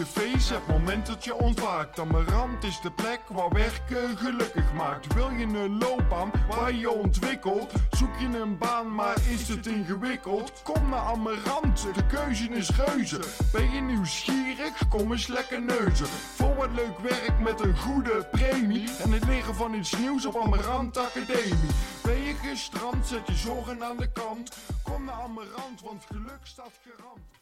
Je 0.00 0.06
face, 0.06 0.54
het 0.54 0.66
moment 0.66 1.06
dat 1.06 1.24
je 1.24 1.34
ontwaakt. 1.34 1.98
Amarant 1.98 2.64
is 2.64 2.80
de 2.80 2.90
plek 2.90 3.20
waar 3.28 3.48
werken 3.48 4.16
gelukkig 4.16 4.72
maakt. 4.72 5.14
Wil 5.14 5.30
je 5.30 5.44
een 5.44 5.78
loopbaan 5.78 6.30
waar 6.48 6.72
je 6.72 6.90
ontwikkelt? 6.90 7.72
Zoek 7.90 8.18
je 8.18 8.38
een 8.38 8.58
baan, 8.58 8.94
maar 8.94 9.16
is 9.28 9.48
het 9.48 9.66
ingewikkeld? 9.66 10.52
Kom 10.62 10.88
naar 10.88 11.00
Amarant, 11.00 11.94
de 11.94 12.06
keuze 12.06 12.48
is 12.48 12.70
reuze. 12.70 13.20
Ben 13.52 13.70
je 13.70 13.80
nieuwsgierig? 13.80 14.88
Kom 14.88 15.12
eens 15.12 15.26
lekker 15.26 15.62
neuzen. 15.62 16.06
Voor 16.06 16.54
wat 16.54 16.70
leuk 16.74 16.98
werk 16.98 17.38
met 17.38 17.60
een 17.60 17.76
goede 17.76 18.28
premie. 18.30 18.88
En 18.98 19.12
het 19.12 19.24
leren 19.24 19.54
van 19.54 19.74
iets 19.74 19.98
nieuws 19.98 20.26
op 20.26 20.36
Amarant 20.36 20.96
Academie. 20.96 21.70
Ben 22.02 22.22
je 22.22 22.34
gestrand, 22.34 23.06
zet 23.06 23.26
je 23.26 23.34
zorgen 23.34 23.84
aan 23.84 23.96
de 23.96 24.12
kant. 24.12 24.56
Kom 24.82 25.04
naar 25.04 25.20
Amarant, 25.22 25.80
want 25.82 26.04
geluk 26.08 26.40
staat 26.42 26.72
garant. 26.84 27.39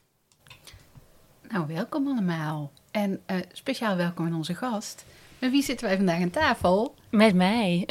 Nou, 1.48 1.66
welkom 1.66 2.06
allemaal. 2.08 2.70
En 2.90 3.20
eh, 3.26 3.36
speciaal 3.52 3.96
welkom 3.96 4.26
aan 4.26 4.34
onze 4.34 4.54
gast. 4.54 5.04
Met 5.38 5.50
wie 5.50 5.62
zitten 5.62 5.86
wij 5.86 5.96
vandaag 5.96 6.20
aan 6.20 6.30
tafel? 6.30 6.94
Met 7.10 7.34
mij. 7.34 7.84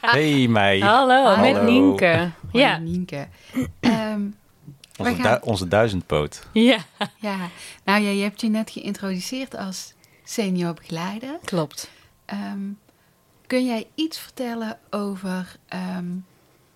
Hey 0.00 0.46
mij, 0.48 0.78
Hallo, 0.78 1.24
Hallo. 1.24 1.52
met 1.52 1.62
Nienke. 1.62 2.30
Hoi, 2.50 2.64
Ja. 2.64 2.76
Nienke. 2.78 3.28
Ehm, 3.80 4.22
onze, 4.98 5.14
gaan- 5.14 5.40
du- 5.40 5.46
onze 5.46 5.68
duizendpoot. 5.68 6.46
ja, 6.52 6.78
ja, 7.20 7.36
nou 7.84 8.02
ja, 8.02 8.10
je 8.10 8.22
hebt 8.22 8.40
je 8.40 8.48
net 8.48 8.70
geïntroduceerd 8.70 9.56
als 9.56 9.92
senior 10.24 10.74
begeleider. 10.74 11.38
klopt. 11.44 11.90
Ehm, 12.24 12.58
kun 13.46 13.64
jij 13.64 13.86
iets 13.94 14.18
vertellen 14.18 14.78
over 14.90 15.56
ehm, 15.68 16.06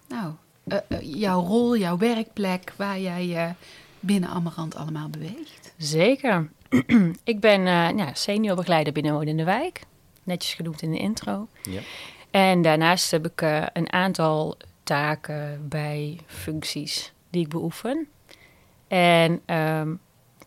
nou, 0.08 0.32
eh, 0.64 0.78
eh, 0.88 0.98
jouw 1.00 1.40
rol, 1.40 1.76
jouw 1.76 1.96
werkplek, 1.98 2.72
waar 2.76 3.00
jij 3.00 3.26
je 3.26 3.50
binnen 4.00 4.30
Amarant 4.30 4.74
allemaal 4.76 5.08
beweegt? 5.08 5.65
Zeker. 5.76 6.50
ik 7.24 7.40
ben 7.40 7.60
eh 7.66 7.88
ja, 7.96 8.14
seniorbegeleider 8.14 8.92
binnen 8.92 9.12
Wonen 9.12 9.28
in 9.28 9.36
de 9.36 9.44
Wijk. 9.44 9.80
Netjes 10.22 10.54
genoemd 10.54 10.82
in 10.82 10.90
de 10.90 10.98
intro. 10.98 11.48
Ja. 11.62 11.80
En 12.30 12.62
daarnaast 12.62 13.10
heb 13.10 13.26
ik 13.26 13.42
eh, 13.42 13.66
een 13.72 13.92
aantal 13.92 14.56
taken 14.82 15.68
bij 15.68 16.18
functies 16.26 17.12
die 17.30 17.42
ik 17.42 17.48
beoefen. 17.48 18.08
En 18.88 19.40
ehm, 19.44 19.94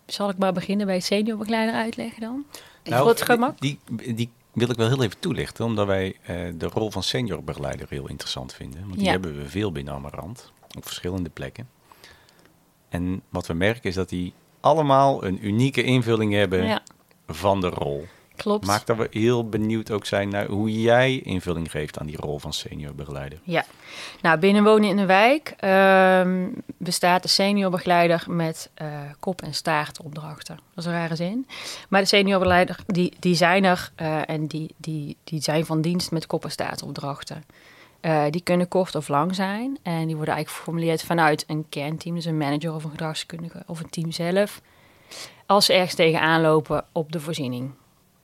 zal 0.05 0.29
ik 0.29 0.37
maar 0.37 0.53
beginnen 0.53 0.85
bij 0.85 0.99
seniorbegeleider 0.99 1.75
uitleggen 1.75 2.21
dan? 2.21 2.45
Nou, 2.83 3.01
Voor 3.01 3.09
het 3.09 3.21
gemak? 3.21 3.59
Die, 3.59 3.79
die 4.15 4.31
wil 4.53 4.69
ik 4.69 4.75
wel 4.77 4.87
heel 4.87 5.03
even 5.03 5.19
toelichten, 5.19 5.65
omdat 5.65 5.87
wij 5.87 6.15
eh, 6.21 6.35
de 6.55 6.65
rol 6.65 6.91
van 6.91 7.03
seniorbegeleider 7.03 7.87
heel 7.89 8.07
interessant 8.09 8.53
vinden. 8.53 8.81
Want 8.81 8.93
die 8.95 9.03
Ja. 9.03 9.11
hebben 9.11 9.37
we 9.37 9.49
veel 9.49 9.71
binnen 9.71 9.93
Amarant, 9.93 10.51
op 10.77 10.85
verschillende 10.85 11.29
plekken. 11.29 11.69
En 12.89 13.21
wat 13.29 13.47
we 13.47 13.53
merken 13.53 13.89
is 13.89 13.95
dat 13.95 14.09
die 14.09 14.33
allemaal 14.59 15.23
een 15.23 15.45
unieke 15.47 15.83
invulling 15.83 16.33
hebben 16.33 16.65
Ja, 16.65 16.81
van 17.27 17.61
de 17.61 17.69
rol. 17.69 18.07
klopt. 18.35 18.65
Maakt 18.65 18.87
dat 18.87 18.97
we 18.97 19.07
heel 19.11 19.49
benieuwd 19.49 19.91
ook 19.91 20.05
zijn 20.05 20.29
naar 20.29 20.47
hoe 20.47 20.81
jij 20.81 21.19
invulling 21.19 21.71
geeft 21.71 21.99
aan 21.99 22.05
die 22.05 22.17
rol 22.17 22.39
van 22.39 22.53
seniorbegeleider. 22.53 23.39
Ja, 23.43 23.65
nou 24.21 24.37
binnen 24.39 24.63
Wonen 24.63 24.89
in 24.89 24.95
de 24.97 25.05
Wijk 25.05 25.53
ehm, 25.57 26.47
bestaat 26.77 27.21
de 27.23 27.27
seniorbegeleider 27.29 28.23
met 28.27 28.69
eh, 28.73 28.87
kop- 29.19 29.41
en 29.41 29.53
staartopdrachten. 29.53 30.55
Dat 30.55 30.83
is 30.83 30.85
een 30.85 30.97
rare 30.97 31.15
zin. 31.15 31.47
Maar 31.89 32.01
de 32.01 32.07
seniorbegeleider, 32.07 32.75
die, 32.85 33.13
die 33.19 33.35
zijn 33.35 33.63
er 33.63 33.91
eh, 33.95 34.29
en 34.29 34.47
die, 34.47 34.69
die, 34.77 35.17
die 35.23 35.41
zijn 35.41 35.65
van 35.65 35.81
dienst 35.81 36.11
met 36.11 36.27
kop- 36.27 36.43
en 36.43 36.51
staartopdrachten. 36.51 37.43
Eh, 38.01 38.23
die 38.29 38.43
kunnen 38.43 38.67
kort 38.67 38.95
of 38.95 39.07
lang 39.07 39.35
zijn 39.35 39.77
en 39.81 40.07
die 40.07 40.15
worden 40.15 40.33
eigenlijk 40.33 40.49
geformuleerd 40.49 41.03
vanuit 41.03 41.43
een 41.47 41.65
kernteam, 41.69 42.15
dus 42.15 42.25
een 42.25 42.37
manager 42.37 42.73
of 42.73 42.83
een 42.83 42.89
gedragskundige 42.89 43.63
of 43.67 43.79
een 43.79 43.89
team 43.89 44.11
zelf. 44.11 44.61
Als 45.45 45.65
ze 45.65 45.73
ergens 45.73 45.95
tegenaan 45.95 46.41
lopen 46.41 46.85
op 46.91 47.11
de 47.11 47.19
voorziening. 47.19 47.71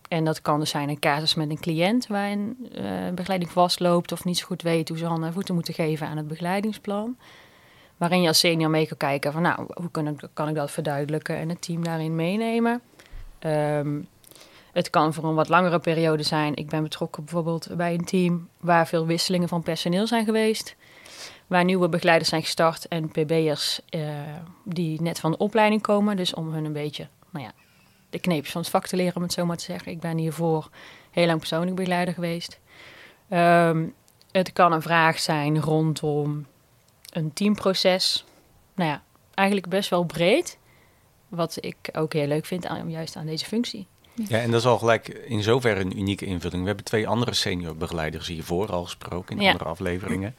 En 0.08 0.26
dat 0.26 0.42
kan 0.42 0.60
dus 0.60 0.70
zijn 0.70 0.90
een 0.90 1.00
casus 1.00 1.36
met 1.36 1.50
een 1.50 1.60
cliënt 1.60 2.08
waar 2.08 2.32
een 2.32 2.70
eh, 2.74 3.14
begeleiding 3.16 3.52
vastloopt 3.52 4.12
of 4.12 4.26
niet 4.26 4.38
zo 4.38 4.46
goed 4.46 4.62
weet 4.62 4.90
hoe 4.90 4.98
ze 4.98 5.06
handen 5.06 5.28
en 5.28 5.34
voeten 5.34 5.56
moeten 5.56 5.74
geven 5.74 6.08
aan 6.08 6.18
het 6.18 6.28
begeleidingsplan. 6.28 7.18
Waarin 7.98 8.22
je 8.22 8.28
als 8.28 8.40
senior 8.40 8.70
mee 8.70 8.88
kan 8.88 8.98
kijken 8.98 9.32
van 9.32 9.42
nou, 9.42 9.66
hoe 9.74 9.92
kan 9.92 10.08
ik, 10.08 10.28
kan 10.34 10.48
ik 10.48 10.56
dat 10.56 10.72
verduidelijken 10.72 11.38
en 11.38 11.50
het 11.50 11.62
team 11.62 11.84
daarin 11.84 12.16
meenemen. 12.16 12.82
Ehm, 13.40 14.02
het 14.76 14.90
kan 14.90 15.14
voor 15.14 15.24
een 15.24 15.36
wat 15.36 15.50
langere 15.50 15.80
periode 15.80 16.24
zijn. 16.24 16.56
Ik 16.56 16.70
ben 16.70 16.84
betrokken 16.84 17.24
bijvoorbeeld 17.24 17.68
bij 17.76 17.94
een 17.94 18.06
team 18.06 18.50
waar 18.60 18.88
veel 18.88 19.06
wisselingen 19.06 19.48
van 19.48 19.64
personeel 19.64 20.08
zijn 20.08 20.26
geweest. 20.26 20.76
Waar 21.48 21.64
nieuwe 21.64 21.90
begeleiders 21.90 22.30
zijn 22.30 22.42
gestart 22.42 22.88
en 22.88 23.10
pb'ers 23.10 23.80
eh, 23.90 24.02
die 24.64 25.02
net 25.02 25.20
van 25.20 25.32
de 25.32 25.38
opleiding 25.38 25.82
komen. 25.82 26.18
Dus 26.18 26.34
om 26.34 26.54
hun 26.54 26.66
een 26.66 26.74
beetje, 26.74 27.08
nou 27.30 27.46
ja, 27.46 27.52
de 28.10 28.20
kneepjes 28.20 28.52
van 28.52 28.62
het 28.62 28.70
vak 28.70 28.88
te 28.88 28.96
leren, 28.96 29.16
om 29.16 29.22
het 29.22 29.34
zo 29.34 29.46
maar 29.46 29.58
te 29.58 29.64
zeggen. 29.64 29.92
Ik 29.92 30.00
ben 30.00 30.18
hiervoor 30.18 30.70
heel 31.12 31.26
lang 31.26 31.40
persoonlijk 31.40 31.76
begeleider 31.76 32.14
geweest. 32.14 32.60
Ehm, 33.30 33.88
het 34.32 34.54
kan 34.54 34.72
een 34.72 34.82
vraag 34.82 35.20
zijn 35.20 35.62
rondom 35.62 36.46
een 37.10 37.34
teamproces. 37.34 38.26
Nou 38.74 38.90
ja, 38.90 39.04
eigenlijk 39.34 39.70
best 39.70 39.90
wel 39.90 40.04
breed. 40.04 40.58
Wat 41.28 41.58
ik 41.60 41.78
ook 41.94 42.14
heel 42.14 42.28
leuk 42.28 42.46
vind, 42.46 42.66
aan, 42.66 42.90
juist 42.90 43.16
aan 43.16 43.26
deze 43.26 43.46
functie. 43.46 43.88
Ja, 44.28 44.40
en 44.40 44.52
dat 44.52 44.60
is 44.60 44.66
al 44.68 44.78
gelijk 44.78 45.08
in 45.08 45.44
zoverre 45.44 45.80
een 45.80 45.98
unieke 46.00 46.26
invulling. 46.26 46.62
We 46.62 46.68
hebben 46.68 46.86
twee 46.86 47.08
andere 47.08 47.34
senior-begeleiders 47.34 48.28
hiervoor 48.28 48.72
al 48.72 48.84
gesproken 48.84 49.36
in 49.38 49.42
Ja. 49.44 49.52
andere 49.52 49.70
afleveringen. 49.70 50.36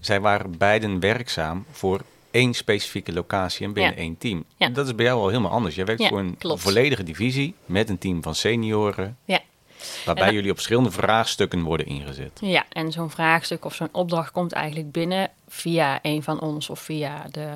Zij 0.00 0.20
waren 0.20 0.58
beiden 0.58 1.00
werkzaam 1.00 1.64
voor 1.70 2.00
één 2.30 2.54
specifieke 2.54 3.12
locatie 3.12 3.66
en 3.66 3.72
binnen 3.72 3.92
Ja. 3.92 3.98
één 3.98 4.18
team. 4.18 4.44
Ja. 4.56 4.68
Dat 4.68 4.86
is 4.86 4.94
bij 4.94 5.04
jou 5.04 5.20
al 5.20 5.28
helemaal 5.28 5.50
anders. 5.50 5.74
Jij 5.74 5.84
werkt 5.84 6.06
voor 6.06 6.18
een 6.18 6.36
klopt. 6.38 6.60
volledige 6.62 7.02
divisie 7.02 7.54
met 7.66 7.88
een 7.88 7.98
team 7.98 8.22
van 8.22 8.34
senioren, 8.34 9.16
Ja. 9.24 9.40
waarbij 10.04 10.32
jullie 10.32 10.48
op 10.50 10.56
verschillende 10.56 10.90
vraagstukken 10.90 11.62
worden 11.62 11.86
ingezet. 11.86 12.38
Ja, 12.40 12.64
en 12.72 12.92
zo'n 12.92 13.10
vraagstuk 13.10 13.64
of 13.64 13.74
zo'n 13.74 13.88
opdracht 13.92 14.30
komt 14.30 14.52
eigenlijk 14.52 14.92
binnen 14.92 15.30
via 15.48 15.98
een 16.02 16.22
van 16.22 16.40
ons 16.40 16.70
of 16.70 16.80
via 16.80 17.24
de, 17.30 17.48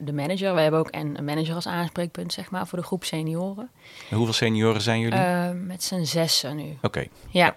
de 0.00 0.12
manager. 0.12 0.54
We 0.54 0.60
hebben 0.60 0.80
ook 0.80 0.88
een, 0.90 1.24
manager 1.24 1.54
als 1.54 1.66
aanspreekpunt, 1.66 2.32
zeg 2.32 2.50
maar, 2.50 2.66
voor 2.66 2.78
de 2.78 2.84
groep 2.84 3.04
senioren. 3.04 3.70
En 4.10 4.16
hoeveel 4.16 4.34
senioren 4.34 4.80
zijn 4.80 5.00
jullie? 5.00 5.18
Eh, 5.18 5.50
met 5.66 5.82
z'n 5.82 6.04
zessen 6.04 6.56
nu. 6.56 6.76
Oké, 6.82 7.06
Ja. 7.30 7.54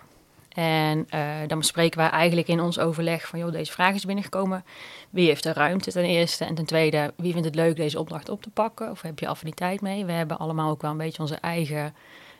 En 0.54 1.06
eh, 1.10 1.22
dan 1.48 1.58
bespreken 1.58 1.98
wij 2.00 2.10
eigenlijk 2.10 2.48
in 2.48 2.60
ons 2.60 2.80
overleg 2.80 3.28
van, 3.28 3.40
joh, 3.40 3.52
deze 3.52 3.72
vraag 3.72 3.96
is 3.96 4.06
binnengekomen. 4.06 4.66
Wie 5.10 5.28
heeft 5.28 5.44
de 5.44 5.54
ruimte 5.54 5.92
ten 5.92 6.04
eerste? 6.04 6.46
En 6.46 6.56
ten 6.56 6.66
tweede, 6.66 7.14
wie 7.16 7.32
vindt 7.32 7.48
het 7.48 7.56
leuk 7.56 7.76
deze 7.76 8.00
opdracht 8.00 8.30
op 8.30 8.42
te 8.42 8.50
pakken? 8.50 8.92
Of 8.92 9.02
heb 9.02 9.20
je 9.20 9.28
affiniteit 9.28 9.82
mee? 9.82 10.06
We 10.06 10.12
hebben 10.12 10.38
allemaal 10.38 10.70
ook 10.72 10.82
wel 10.82 10.92
een 10.92 10.98
beetje 10.98 11.22
onze 11.22 11.36
eigen 11.36 11.94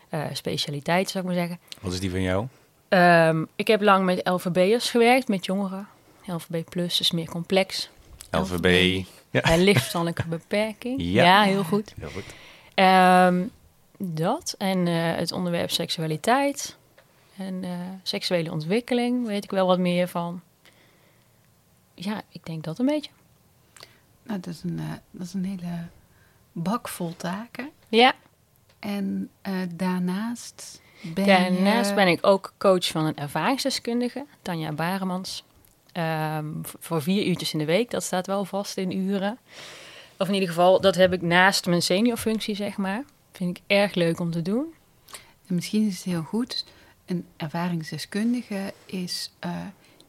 eh, 0.08 0.24
specialiteit, 0.32 1.10
zou 1.10 1.24
ik 1.24 1.30
maar 1.30 1.40
zeggen. 1.40 1.58
wat 1.80 1.92
is 1.92 2.00
die 2.00 2.10
van 2.10 2.22
jou? 2.22 2.46
Ehm, 2.88 3.44
ik 3.56 3.66
heb 3.66 3.82
lang 3.82 4.04
met 4.04 4.28
LVB'ers 4.28 4.90
gewerkt, 4.90 5.28
met 5.28 5.44
jongeren. 5.44 5.88
LVB 6.24 6.68
Plus 6.68 7.00
is 7.00 7.10
meer 7.10 7.28
complex. 7.28 7.90
LVB. 8.30 9.04
En 9.40 9.62
lichtverstandelijke 9.62 10.28
beperking. 10.28 10.94
Ja. 11.02 11.24
Ja. 11.24 11.42
heel 11.42 11.64
goed. 11.64 11.94
Heel 11.98 12.10
goed. 12.10 12.24
Ehm, 12.74 13.46
dat 13.98 14.54
en 14.58 14.86
eh, 14.86 14.94
het 15.16 15.32
onderwerp 15.32 15.70
seksualiteit 15.70 16.76
en 17.36 17.64
eh, 17.64 17.70
seksuele 18.02 18.50
ontwikkeling 18.52 19.26
weet 19.26 19.44
ik 19.44 19.50
wel 19.50 19.66
wat 19.66 19.78
meer 19.78 20.08
van. 20.08 20.40
Ja, 21.94 22.22
ik 22.28 22.46
denk 22.46 22.64
dat 22.64 22.78
een 22.78 22.86
beetje. 22.86 23.10
Nou, 24.22 24.40
dat 24.40 24.54
is 24.54 24.62
een, 24.62 24.78
eh, 24.78 24.92
dat 25.10 25.26
is 25.26 25.34
een 25.34 25.44
hele 25.44 25.86
bak 26.52 26.88
vol 26.88 27.16
taken. 27.16 27.70
Ja, 27.88 28.14
En 28.78 29.30
eh, 29.40 29.54
daarnaast 29.74 30.80
ben 31.14 31.26
daarnaast 31.26 31.88
je... 31.88 31.94
ben 31.94 32.08
ik 32.08 32.26
ook 32.26 32.52
coach 32.58 32.86
van 32.86 33.04
een 33.04 33.16
ervaringsdeskundige, 33.16 34.26
Tanja 34.42 34.72
Baremans. 34.72 35.44
Ehm, 35.92 36.46
voor 36.62 37.02
vier 37.02 37.26
uurtjes 37.26 37.52
in 37.52 37.58
de 37.58 37.64
week, 37.64 37.90
dat 37.90 38.02
staat 38.02 38.26
wel 38.26 38.44
vast 38.44 38.76
in 38.76 38.96
uren. 38.96 39.38
Of 40.18 40.28
in 40.28 40.34
ieder 40.34 40.48
geval, 40.48 40.80
dat 40.80 40.94
heb 40.94 41.12
ik 41.12 41.22
naast 41.22 41.66
mijn 41.66 41.82
seniorfunctie, 41.82 42.54
zeg 42.54 42.76
maar. 42.76 43.04
Vind 43.32 43.56
ik 43.56 43.62
erg 43.66 43.94
leuk 43.94 44.20
om 44.20 44.30
te 44.30 44.42
doen. 44.42 44.74
En 45.46 45.54
misschien 45.54 45.86
is 45.86 45.96
het 45.96 46.04
heel 46.04 46.22
goed. 46.22 46.64
Een 47.06 47.26
ervaringsdeskundige 47.36 48.72
is 48.86 49.32
eh, 49.38 49.50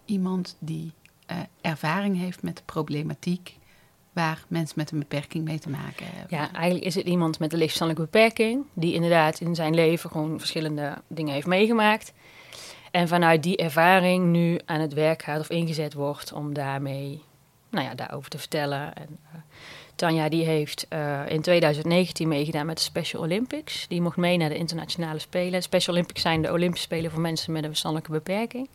iemand 0.06 0.56
die 0.60 0.92
eh, 1.26 1.38
ervaring 1.62 2.18
heeft 2.18 2.42
met 2.42 2.58
de 2.58 2.64
problematiek 2.66 3.58
waar 4.14 4.44
mensen 4.48 4.74
met 4.78 4.92
een 4.92 5.00
beperking 5.00 5.44
mee 5.44 5.60
te 5.60 5.70
maken 5.70 6.06
hebben. 6.06 6.38
Ja, 6.38 6.54
eigenlijk 6.54 6.86
is 6.86 6.96
het 6.96 7.06
iemand 7.06 7.40
met 7.40 7.52
een 7.52 7.58
lichtverstandelijke 7.58 8.12
beperking, 8.12 8.66
die 8.74 8.94
inderdaad 8.94 9.40
in 9.40 9.56
zijn 9.56 9.74
leven 9.74 10.10
gewoon 10.10 10.40
verschillende 10.40 10.98
dingen 11.08 11.34
heeft 11.34 11.48
meegemaakt. 11.48 12.14
En 12.94 13.08
vanuit 13.08 13.44
die 13.44 13.58
ervaring 13.58 14.26
nu 14.26 14.60
aan 14.66 14.80
het 14.80 14.94
werk 14.94 15.24
gaat 15.24 15.40
of 15.40 15.50
ingezet 15.50 15.94
wordt 15.94 16.34
om 16.34 16.54
daarmee, 16.54 17.24
nou 17.70 17.86
ja, 17.86 17.96
daarover 17.96 18.30
te 18.30 18.38
vertellen. 18.38 18.96
En, 18.96 19.20
uh, 19.26 19.42
Tanja 19.96 20.30
die 20.30 20.46
heeft 20.46 20.86
uh, 20.90 21.20
in 21.28 21.42
2019 21.42 22.28
meegedaan 22.28 22.66
met 22.66 22.78
de 22.78 22.84
Special 22.84 23.22
Olympics. 23.22 23.88
Die 23.88 24.02
mocht 24.02 24.18
mee 24.18 24.38
naar 24.38 24.50
de 24.50 24.58
internationale 24.58 25.20
spelen. 25.20 25.52
De 25.52 25.62
Special 25.62 25.96
Olympics 25.96 26.22
zijn 26.22 26.42
de 26.42 26.52
Olympische 26.52 26.86
Spelen 26.86 27.12
voor 27.12 27.22
mensen 27.22 27.52
met 27.52 27.64
een 27.64 27.70
verstandelijke 27.70 28.12
beperking. 28.12 28.70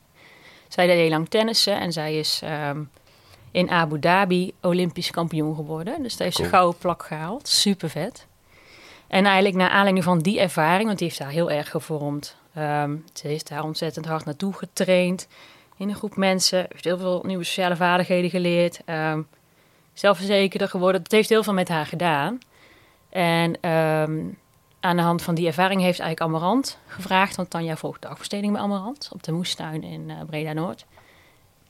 Zij 0.69 0.87
deed 0.87 0.97
heel 0.97 1.09
lang 1.09 1.29
tennissen 1.29 1.81
en 1.81 1.93
zij 1.93 2.19
is 2.19 2.41
um, 2.45 2.91
in 3.51 3.71
Abu 3.71 3.99
Dhabi 3.99 4.53
Olympisch 4.61 5.11
kampioen 5.11 5.55
geworden. 5.55 6.03
Dus 6.03 6.17
daar 6.17 6.27
heeft 6.27 6.37
ze 6.37 6.43
cool. 6.43 6.55
gouden 6.55 6.81
plak 6.81 7.03
gehaald. 7.03 7.49
Super 7.49 7.91
vet. 7.91 8.27
En 9.09 9.25
eigenlijk 9.25 9.57
naar 9.57 9.71
aanleiding 9.71 10.05
van 10.05 10.19
die 10.19 10.41
ervaring, 10.41 10.87
want 10.87 10.99
die 10.99 11.09
heeft 11.09 11.21
haar 11.21 11.31
heel 11.31 11.51
erg 11.51 11.71
gevormd. 11.71 12.37
Um, 12.59 13.05
ze 13.13 13.27
heeft 13.27 13.49
daar 13.49 13.65
ontzettend 13.65 14.07
hard 14.07 14.25
naartoe 14.25 14.53
getraind. 14.53 15.29
In 15.77 15.89
een 15.89 15.95
groep 15.95 16.17
mensen. 16.17 16.67
Heeft 16.69 16.85
heel 16.85 16.99
veel 16.99 17.23
nieuwe 17.27 17.45
sociale 17.45 17.77
vaardigheden 17.77 18.31
geleerd. 18.31 18.81
Um, 18.87 19.29
zelfverzekerder 19.93 20.69
geworden. 20.69 21.03
Dat 21.03 21.13
heeft 21.13 21.29
heel 21.29 21.43
veel 21.43 21.53
met 21.53 21.69
haar 21.69 21.87
gedaan. 21.87 22.39
En 23.11 23.71
um, 23.71 24.39
aan 24.81 24.97
de 24.97 25.03
hand 25.03 25.23
van 25.23 25.35
die 25.35 25.47
ervaring 25.47 25.81
heeft 25.81 26.01
eigenlijk 26.01 26.31
Amarant 26.31 26.79
gevraagd. 26.87 27.37
Want 27.37 27.51
Tanja 27.51 27.77
volgt 27.77 28.03
de 28.03 28.09
afbesteding 28.09 28.53
bij 28.53 28.63
Amarant 28.63 29.09
op 29.13 29.23
de 29.23 29.33
Moestuin 29.33 29.83
in 29.83 30.09
uh, 30.09 30.17
Breda 30.27 30.53
Noord. 30.53 30.87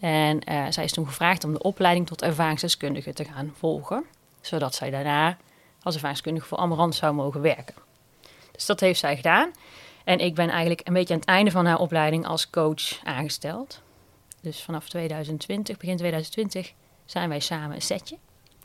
En 0.01 0.41
uh, 0.51 0.67
zij 0.69 0.85
is 0.85 0.93
toen 0.93 1.07
gevraagd 1.07 1.45
om 1.45 1.53
de 1.53 1.63
opleiding 1.63 2.07
tot 2.07 2.23
ervaringsdeskundige 2.23 3.13
te 3.13 3.25
gaan 3.25 3.55
volgen. 3.59 4.05
Zodat 4.41 4.75
zij 4.75 4.91
daarna 4.91 5.37
als 5.83 5.95
ervaringsdeskundige 5.95 6.47
voor 6.47 6.59
Amarant 6.59 6.95
zou 6.95 7.15
mogen 7.15 7.41
werken. 7.41 7.75
Dus 8.53 8.67
dat 8.67 8.81
heeft 8.81 9.01
zij 9.01 9.17
gedaan. 9.17 9.51
En 10.09 10.19
ik 10.19 10.35
ben 10.35 10.49
eigenlijk 10.49 10.81
een 10.87 10.93
beetje 10.93 11.15
aan 11.15 11.21
het 11.21 11.29
einde 11.29 11.51
van 11.51 11.67
haar 11.67 11.79
opleiding 11.79 12.27
als 12.27 12.51
coach 12.51 13.05
aangesteld. 13.05 13.81
Dus 14.41 14.63
vanaf 14.63 14.89
2020, 14.89 15.77
begin 15.77 15.97
2020, 15.97 16.73
zijn 17.05 17.29
wij 17.29 17.41
samen 17.41 17.75
een 17.75 17.83
setje. 17.83 18.17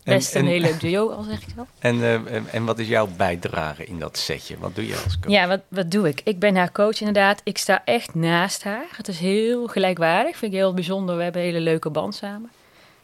Best 0.03 0.35
en, 0.35 0.41
een 0.41 0.47
heel 0.47 0.59
leuk 0.59 0.79
duo, 0.79 1.09
al 1.09 1.23
zeg 1.23 1.41
ik 1.41 1.55
wel. 1.55 1.67
En, 1.79 1.95
uh, 1.95 2.53
en 2.53 2.65
wat 2.65 2.79
is 2.79 2.87
jouw 2.87 3.07
bijdrage 3.17 3.85
in 3.85 3.99
dat 3.99 4.17
setje? 4.17 4.57
Wat 4.57 4.75
doe 4.75 4.87
je 4.87 5.01
als 5.03 5.19
coach? 5.19 5.31
Ja, 5.31 5.47
wat, 5.47 5.61
wat 5.67 5.91
doe 5.91 6.07
ik? 6.07 6.21
Ik 6.23 6.39
ben 6.39 6.55
haar 6.55 6.71
coach 6.71 6.99
inderdaad. 6.99 7.41
Ik 7.43 7.57
sta 7.57 7.81
echt 7.85 8.15
naast 8.15 8.63
haar. 8.63 8.85
Het 8.95 9.07
is 9.07 9.19
heel 9.19 9.67
gelijkwaardig. 9.67 10.37
Vind 10.37 10.51
ik 10.53 10.57
heel 10.57 10.73
bijzonder. 10.73 11.17
We 11.17 11.23
hebben 11.23 11.41
een 11.41 11.47
hele 11.47 11.59
leuke 11.59 11.89
band 11.89 12.15
samen. 12.15 12.51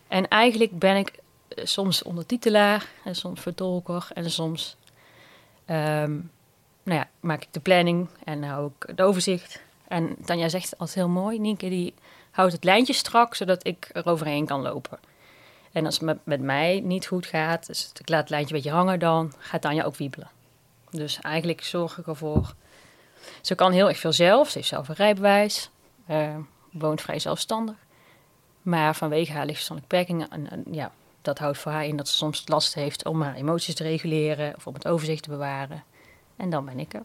En 0.07 0.27
eigenlijk 0.27 0.79
ben 0.79 0.95
ik 0.95 1.11
soms 1.55 2.03
ondertitelaar 2.03 2.87
en 3.03 3.15
soms 3.15 3.41
vertolker 3.41 4.07
en 4.13 4.31
soms 4.31 4.77
um, 5.69 6.31
nou 6.89 7.01
ja, 7.01 7.09
maak 7.19 7.41
ik 7.41 7.47
de 7.53 7.59
planning 7.59 8.09
en 8.23 8.43
hou 8.43 8.71
ik 8.77 8.87
het 8.87 9.01
overzicht. 9.01 9.61
En 9.87 10.15
Tanja 10.25 10.49
zegt 10.49 10.77
altijd 10.77 10.97
heel 10.97 11.09
mooi, 11.09 11.39
Nienke 11.39 11.69
die 11.69 11.93
houdt 12.31 12.53
het 12.53 12.63
lijntje 12.63 12.93
strak, 12.93 13.35
zodat 13.35 13.67
ik 13.67 13.89
er 13.91 14.05
overheen 14.05 14.45
kan 14.45 14.61
lopen. 14.61 14.99
En 15.71 15.85
als 15.85 15.99
het 15.99 16.19
met, 16.23 16.41
mij 16.41 16.79
niet 16.79 17.07
goed 17.07 17.25
gaat, 17.25 17.65
dus 17.65 17.91
ik 17.99 18.09
laat 18.09 18.19
het 18.19 18.29
lijntje 18.29 18.55
een 18.55 18.61
beetje 18.61 18.77
hangen, 18.77 18.99
dan 18.99 19.33
gaat 19.37 19.61
Tanja 19.61 19.83
ook 19.83 19.95
wiebelen. 19.95 20.29
Dus 20.89 21.19
eigenlijk 21.21 21.63
zorg 21.63 21.97
ik 21.97 22.07
ervoor. 22.07 22.53
Ze 23.41 23.55
kan 23.55 23.71
heel 23.71 23.87
erg 23.87 23.97
veel 23.97 24.13
zelf, 24.13 24.49
ze 24.49 24.57
heeft 24.57 24.69
zelf 24.69 24.89
een 24.89 24.95
rijbewijs, 24.95 25.69
uh, 26.09 26.35
woont 26.71 27.01
vrij 27.01 27.19
zelfstandig. 27.19 27.75
Maar 28.61 28.95
vanwege 28.95 29.31
haar 29.31 29.45
lichtverstandelijke 29.45 29.95
beperkingen, 29.95 30.29
en, 30.29 30.51
en, 30.51 30.73
ja, 30.73 30.91
dat 31.21 31.39
houdt 31.39 31.57
voor 31.57 31.71
haar 31.71 31.85
in 31.85 31.97
dat 31.97 32.07
ze 32.07 32.15
soms 32.15 32.43
last 32.45 32.73
heeft 32.73 33.05
om 33.05 33.21
haar 33.21 33.35
emoties 33.35 33.75
te 33.75 33.83
reguleren 33.83 34.55
of 34.55 34.67
om 34.67 34.73
het 34.73 34.87
overzicht 34.87 35.23
te 35.23 35.29
bewaren. 35.29 35.83
En 36.39 36.49
dan 36.49 36.65
ben 36.65 36.79
ik 36.79 36.93
er. 36.93 37.03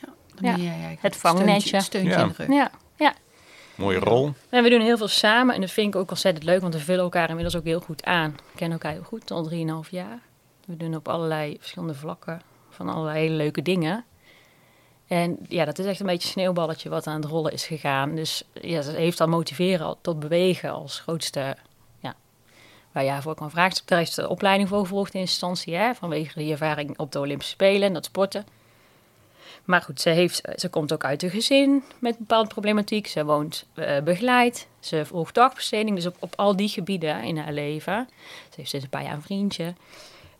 Ja, 0.00 0.08
dan 0.34 0.54
ben 0.54 0.62
jij 0.62 0.98
het 1.00 1.16
vangnetje. 1.16 1.80
Steuntje 1.80 2.12
Ja. 2.12 2.22
in 2.22 2.28
de 2.28 2.34
rug. 2.36 2.48
Ja, 2.48 2.70
ja. 2.96 3.14
Mooie 3.74 3.98
rol. 3.98 4.32
En 4.48 4.62
we 4.62 4.70
doen 4.70 4.80
heel 4.80 4.96
veel 4.96 5.08
samen 5.08 5.54
en 5.54 5.60
dat 5.60 5.70
vind 5.70 5.94
ik 5.94 6.00
ook 6.00 6.10
ontzettend 6.10 6.44
leuk, 6.44 6.60
want 6.60 6.74
we 6.74 6.80
vullen 6.80 7.02
elkaar 7.02 7.28
inmiddels 7.28 7.56
ook 7.56 7.64
heel 7.64 7.80
goed 7.80 8.04
aan. 8.04 8.30
We 8.30 8.56
kennen 8.58 8.78
elkaar 8.78 8.92
heel 8.92 9.02
goed, 9.02 9.30
al 9.30 9.50
3,5 9.84 9.90
jaar. 9.90 10.18
We 10.66 10.76
doen 10.76 10.94
op 10.94 11.08
allerlei 11.08 11.56
verschillende 11.58 11.94
vlakken 11.94 12.40
van 12.70 12.88
allerlei 12.88 13.18
hele 13.18 13.34
leuke 13.34 13.62
dingen. 13.62 14.04
En 15.06 15.38
ja, 15.48 15.64
dat 15.64 15.78
is 15.78 15.86
echt 15.86 16.00
een 16.00 16.06
beetje 16.06 16.26
een 16.26 16.32
sneeuwballetje 16.32 16.88
wat 16.88 17.06
aan 17.06 17.20
het 17.20 17.30
rollen 17.30 17.52
is 17.52 17.66
gegaan. 17.66 18.14
Dus 18.14 18.42
ja, 18.52 18.82
ze 18.82 18.90
heeft 18.90 19.20
al 19.20 19.28
motiveren 19.28 19.86
al 19.86 19.98
tot 20.00 20.20
bewegen 20.20 20.70
als 20.70 21.00
grootste, 21.00 21.56
ja, 21.98 22.14
waar 22.92 23.04
je 23.04 23.22
voor 23.22 23.34
kan 23.34 23.50
vragen. 23.50 23.82
Daar 23.84 24.04
ze 24.04 24.20
de 24.20 24.28
opleiding 24.28 24.68
voor 24.68 24.80
gevolgd 24.80 25.14
in 25.14 25.20
instantie, 25.20 25.74
hè, 25.74 25.94
vanwege 25.94 26.38
die 26.38 26.52
ervaring 26.52 26.98
op 26.98 27.12
de 27.12 27.18
Olympische 27.18 27.52
Spelen 27.52 27.88
en 27.88 27.92
dat 27.92 28.04
sporten. 28.04 28.46
Maar 29.66 29.82
goed, 29.82 30.00
ze, 30.00 30.10
heeft, 30.10 30.42
ze 30.54 30.68
komt 30.68 30.92
ook 30.92 31.04
uit 31.04 31.22
een 31.22 31.30
gezin 31.30 31.82
met 31.98 32.18
bepaalde 32.18 32.48
problematiek. 32.48 33.06
Ze 33.06 33.24
woont 33.24 33.66
uh, 33.74 34.00
begeleid. 34.00 34.68
Ze 34.80 35.04
volgt 35.04 35.34
dagbesteding. 35.34 35.96
Dus 35.96 36.06
op, 36.06 36.16
op 36.20 36.32
al 36.36 36.56
die 36.56 36.68
gebieden 36.68 37.22
in 37.22 37.38
haar 37.38 37.52
leven. 37.52 38.08
Ze 38.48 38.54
heeft 38.56 38.68
sinds 38.68 38.84
een 38.84 38.90
paar 38.90 39.02
jaar 39.02 39.14
een 39.14 39.22
vriendje. 39.22 39.74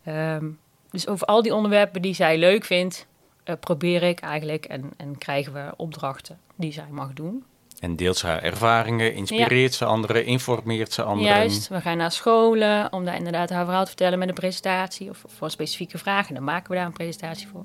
Um, 0.08 0.58
dus 0.90 1.08
over 1.08 1.26
al 1.26 1.43
die 1.43 1.55
onderwerpen 1.55 2.02
die 2.02 2.14
zij 2.14 2.38
leuk 2.38 2.64
vindt, 2.64 3.06
uh, 3.44 3.55
probeer 3.61 4.02
ik 4.02 4.20
eigenlijk 4.20 4.64
en, 4.64 4.90
en 4.96 5.19
krijgen 5.19 5.52
we 5.52 5.72
opdrachten 5.76 6.38
die 6.55 6.72
zij 6.72 6.88
mag 6.90 7.12
doen. 7.12 7.44
En 7.81 7.96
deelt 7.96 8.17
ze 8.17 8.26
haar 8.26 8.43
ervaringen, 8.43 9.14
inspireert 9.14 9.70
ja. 9.70 9.76
ze 9.76 9.84
anderen, 9.84 10.25
informeert 10.25 10.93
ze 10.93 11.02
anderen. 11.02 11.37
Juist, 11.37 11.69
we 11.69 11.81
gaan 11.81 11.96
naar 11.96 12.12
scholen 12.12 12.93
om 12.93 13.05
daar 13.05 13.17
inderdaad 13.17 13.50
haar 13.50 13.64
verhaal 13.64 13.82
te 13.82 13.88
vertellen 13.88 14.19
met 14.19 14.29
een 14.29 14.34
presentatie 14.34 15.11
of 15.11 15.25
voor 15.26 15.50
specifieke 15.50 15.99
vragen. 15.99 16.34
Dan 16.34 16.44
maken 16.44 16.70
we 16.70 16.76
daar 16.76 16.87
een 16.87 16.93
presentatie 16.93 17.49
voor. 17.49 17.64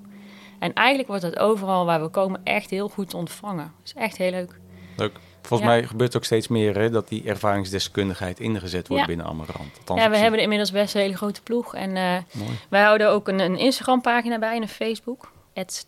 En 0.62 0.74
eigenlijk 0.74 1.08
wordt 1.08 1.24
het 1.24 1.40
overal 1.40 1.86
waar 1.86 2.02
we 2.02 2.08
komen 2.08 2.42
echt 2.44 2.70
heel 2.70 2.90
goed 2.90 3.14
ontvangen. 3.14 3.74
Dat 3.78 3.86
is 3.86 3.94
echt 3.94 4.18
heel 4.18 4.32
leuk. 4.32 4.60
Leuk. 4.98 5.20
Volgens 5.42 5.70
ja. 5.70 5.76
mij 5.76 5.88
gebeurt 5.88 6.16
ook 6.16 6.24
steeds 6.24 6.48
meer 6.48 6.78
hè, 6.78 6.90
dat 6.90 7.08
die 7.08 7.24
ervaringsdeskundigheid 7.24 8.40
ingezet 8.40 8.88
wordt 8.88 9.02
ja. 9.02 9.08
binnen 9.08 9.26
Amarant. 9.26 9.78
Althans, 9.78 10.02
ja, 10.02 10.10
we 10.10 10.18
hebben 10.18 10.40
inmiddels 10.40 10.72
best 10.72 10.96
een 10.96 11.02
hele 11.02 11.16
grote 11.16 11.42
ploeg. 11.42 11.76
En 11.76 11.90
uh, 11.90 12.18
wij 12.70 12.82
houden 12.82 13.10
ook 13.10 13.28
een, 13.28 13.40
een 13.40 13.58
Instagram-pagina 13.58 14.40
bij 14.40 14.56
en 14.56 14.62
een 14.62 14.68
Facebook. 14.68 15.32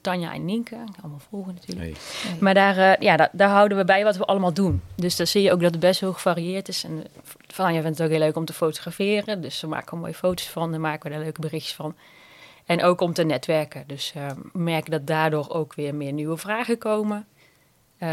Tanja 0.02 0.34
en 0.34 0.46
Nienke. 0.46 0.76
Allemaal 1.02 1.22
volgen 1.30 1.54
natuurlijk. 1.54 1.80
Nee. 1.80 1.96
Nee. 2.32 2.42
Maar 2.42 2.54
daar, 2.54 2.78
uh, 2.78 2.96
ja, 3.00 3.18
daar, 3.18 3.30
daar, 3.32 3.50
houden 3.50 3.78
we 3.78 3.86
bij 3.86 4.04
wat 4.04 4.18
we 4.18 4.26
allemaal 4.26 4.54
doen. 4.54 4.82
Dus 4.96 5.16
dan 5.16 5.28
zie 5.28 5.42
je 5.42 5.52
ook 5.52 5.62
dat 5.62 5.72
het 5.72 5.80
best 5.80 6.00
heel 6.00 6.14
gevarieerd 6.14 6.68
is. 6.68 6.84
En 6.84 7.04
Tanja 7.56 7.82
vindt 7.82 7.98
het 7.98 8.08
ook 8.08 8.14
heel 8.14 8.24
leuk 8.24 8.36
om 8.36 8.46
te 8.46 8.54
fotograferen. 8.54 9.42
Dus 9.42 9.60
ze 9.60 9.68
maken 9.68 9.92
er 9.92 9.98
mooie 9.98 10.14
foto's 10.14 10.50
van. 10.50 10.72
Daar 10.72 10.80
maken 10.80 11.04
we 11.04 11.16
daar 11.16 11.24
leuke 11.24 11.42
berichtjes 11.42 11.74
van. 11.76 11.96
En 12.66 12.84
ook 12.84 13.02
om 13.02 13.14
te 13.14 13.24
netwerken. 13.24 13.84
Dus 13.88 14.14
uh, 14.18 14.28
we 14.54 14.60
merken 14.60 14.92
dat 14.92 15.08
daardoor 15.08 15.50
ook 15.50 15.74
weer 15.74 15.96
meer 15.96 16.14
nieuwe 16.14 16.38
vragen 16.38 16.78
komen. 16.78 17.28
Uh, 18.00 18.10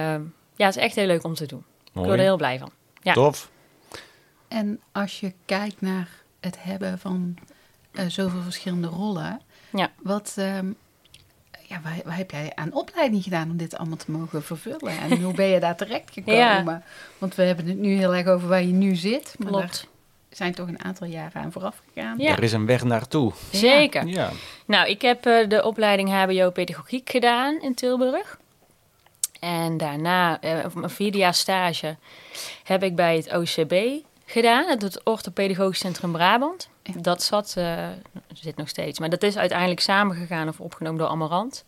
ja, 0.56 0.66
het 0.66 0.76
is 0.76 0.82
echt 0.82 0.94
heel 0.94 1.06
leuk 1.06 1.24
om 1.24 1.34
te 1.34 1.46
doen. 1.46 1.64
Mooi. 1.92 2.06
Ik 2.06 2.12
word 2.12 2.18
er 2.18 2.24
heel 2.24 2.36
blij 2.36 2.58
van. 2.58 2.70
Ja. 3.02 3.12
Tof. 3.12 3.50
En 4.48 4.80
als 4.92 5.20
je 5.20 5.32
kijkt 5.44 5.80
naar 5.80 6.08
het 6.40 6.62
hebben 6.62 6.98
van 6.98 7.36
uh, 7.92 8.04
zoveel 8.08 8.42
verschillende 8.42 8.88
rollen. 8.88 9.40
Ja. 9.72 9.90
Wat, 10.02 10.34
um, 10.38 10.76
ja, 11.66 11.80
waar, 11.82 11.98
waar, 12.04 12.16
heb 12.16 12.30
jij 12.30 12.52
aan 12.54 12.72
opleiding 12.72 13.22
gedaan 13.22 13.50
om 13.50 13.56
dit 13.56 13.76
allemaal 13.76 13.96
te 13.96 14.10
mogen 14.10 14.42
vervullen? 14.42 14.98
En 14.98 15.22
hoe 15.22 15.34
ben 15.34 15.46
je 15.46 15.60
daar 15.60 15.76
terecht 15.86 16.10
gekomen? 16.10 16.40
Ja. 16.64 16.82
Want 17.18 17.34
we 17.34 17.42
hebben 17.42 17.66
het 17.66 17.78
nu 17.78 17.94
heel 17.94 18.14
erg 18.14 18.26
over 18.26 18.48
waar 18.48 18.62
je 18.62 18.72
nu 18.72 18.94
zit. 18.94 19.34
Maar 19.38 19.48
Klopt 19.48 19.89
zijn 20.30 20.54
toch 20.54 20.68
een 20.68 20.84
aantal 20.84 21.06
jaren 21.06 21.42
aan 21.42 21.52
vooraf 21.52 21.82
gegaan. 21.92 22.18
Ja. 22.18 22.30
Er 22.30 22.42
is 22.42 22.52
een 22.52 22.66
weg 22.66 22.84
naartoe. 22.84 23.32
Zeker. 23.50 24.06
Ja. 24.06 24.30
Nou, 24.66 24.88
ik 24.88 25.02
heb 25.02 25.26
uh, 25.26 25.48
de 25.48 25.64
opleiding 25.64 26.10
HBO 26.10 26.50
Pedagogiek 26.50 27.10
gedaan 27.10 27.60
in 27.60 27.74
Tilburg. 27.74 28.38
En 29.40 29.76
daarna, 29.76 30.44
uh, 30.44 30.64
mijn 30.74 30.90
vierde 30.90 31.18
jaar 31.18 31.34
stage, 31.34 31.96
heb 32.64 32.82
ik 32.82 32.96
bij 32.96 33.16
het 33.16 33.32
OCB 33.36 34.04
gedaan. 34.24 34.66
Het 34.68 35.04
Orthopedagogisch 35.04 35.78
Centrum 35.78 36.12
Brabant. 36.12 36.68
Ja. 36.82 36.92
Dat 36.96 37.22
zat, 37.22 37.54
uh, 37.58 37.88
zit 38.32 38.56
nog 38.56 38.68
steeds, 38.68 38.98
maar 38.98 39.10
dat 39.10 39.22
is 39.22 39.36
uiteindelijk 39.36 39.80
samengegaan 39.80 40.48
of 40.48 40.60
opgenomen 40.60 40.98
door 40.98 41.08
Amarant. 41.08 41.64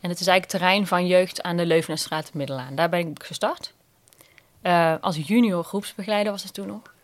En 0.00 0.10
het 0.10 0.20
is 0.20 0.26
eigenlijk 0.26 0.52
het 0.52 0.60
terrein 0.60 0.86
van 0.86 1.06
jeugd 1.06 1.42
aan 1.42 1.56
de 1.56 1.66
Leuvenstraat 1.66 2.34
Middelaan. 2.34 2.74
Daar 2.74 2.88
ben 2.88 3.08
ik 3.08 3.22
gestart. 3.22 3.72
als 5.00 5.16
junior 5.16 5.64
groepsbegeleider 5.64 6.32
was 6.32 6.42
het 6.42 6.54
toen 6.54 6.66
nog. 6.66 6.94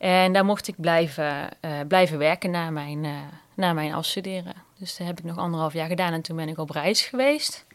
En 0.00 0.32
daar 0.32 0.44
mocht 0.44 0.68
ik 0.68 0.74
blijven, 0.76 1.48
uh, 1.60 1.80
blijven 1.88 2.18
werken 2.18 2.50
na 2.50 2.70
mijn, 2.70 3.04
uh, 3.04 3.18
na 3.54 3.72
mijn 3.72 3.94
afstuderen. 3.94 4.54
Dus 4.78 4.96
dat 4.96 5.06
heb 5.06 5.18
ik 5.18 5.24
nog 5.24 5.38
anderhalf 5.38 5.72
jaar 5.72 5.88
gedaan. 5.88 6.12
En 6.12 6.22
toen 6.22 6.36
ben 6.36 6.48
ik 6.48 6.58
op 6.58 6.70
reis 6.70 7.02
geweest. 7.02 7.66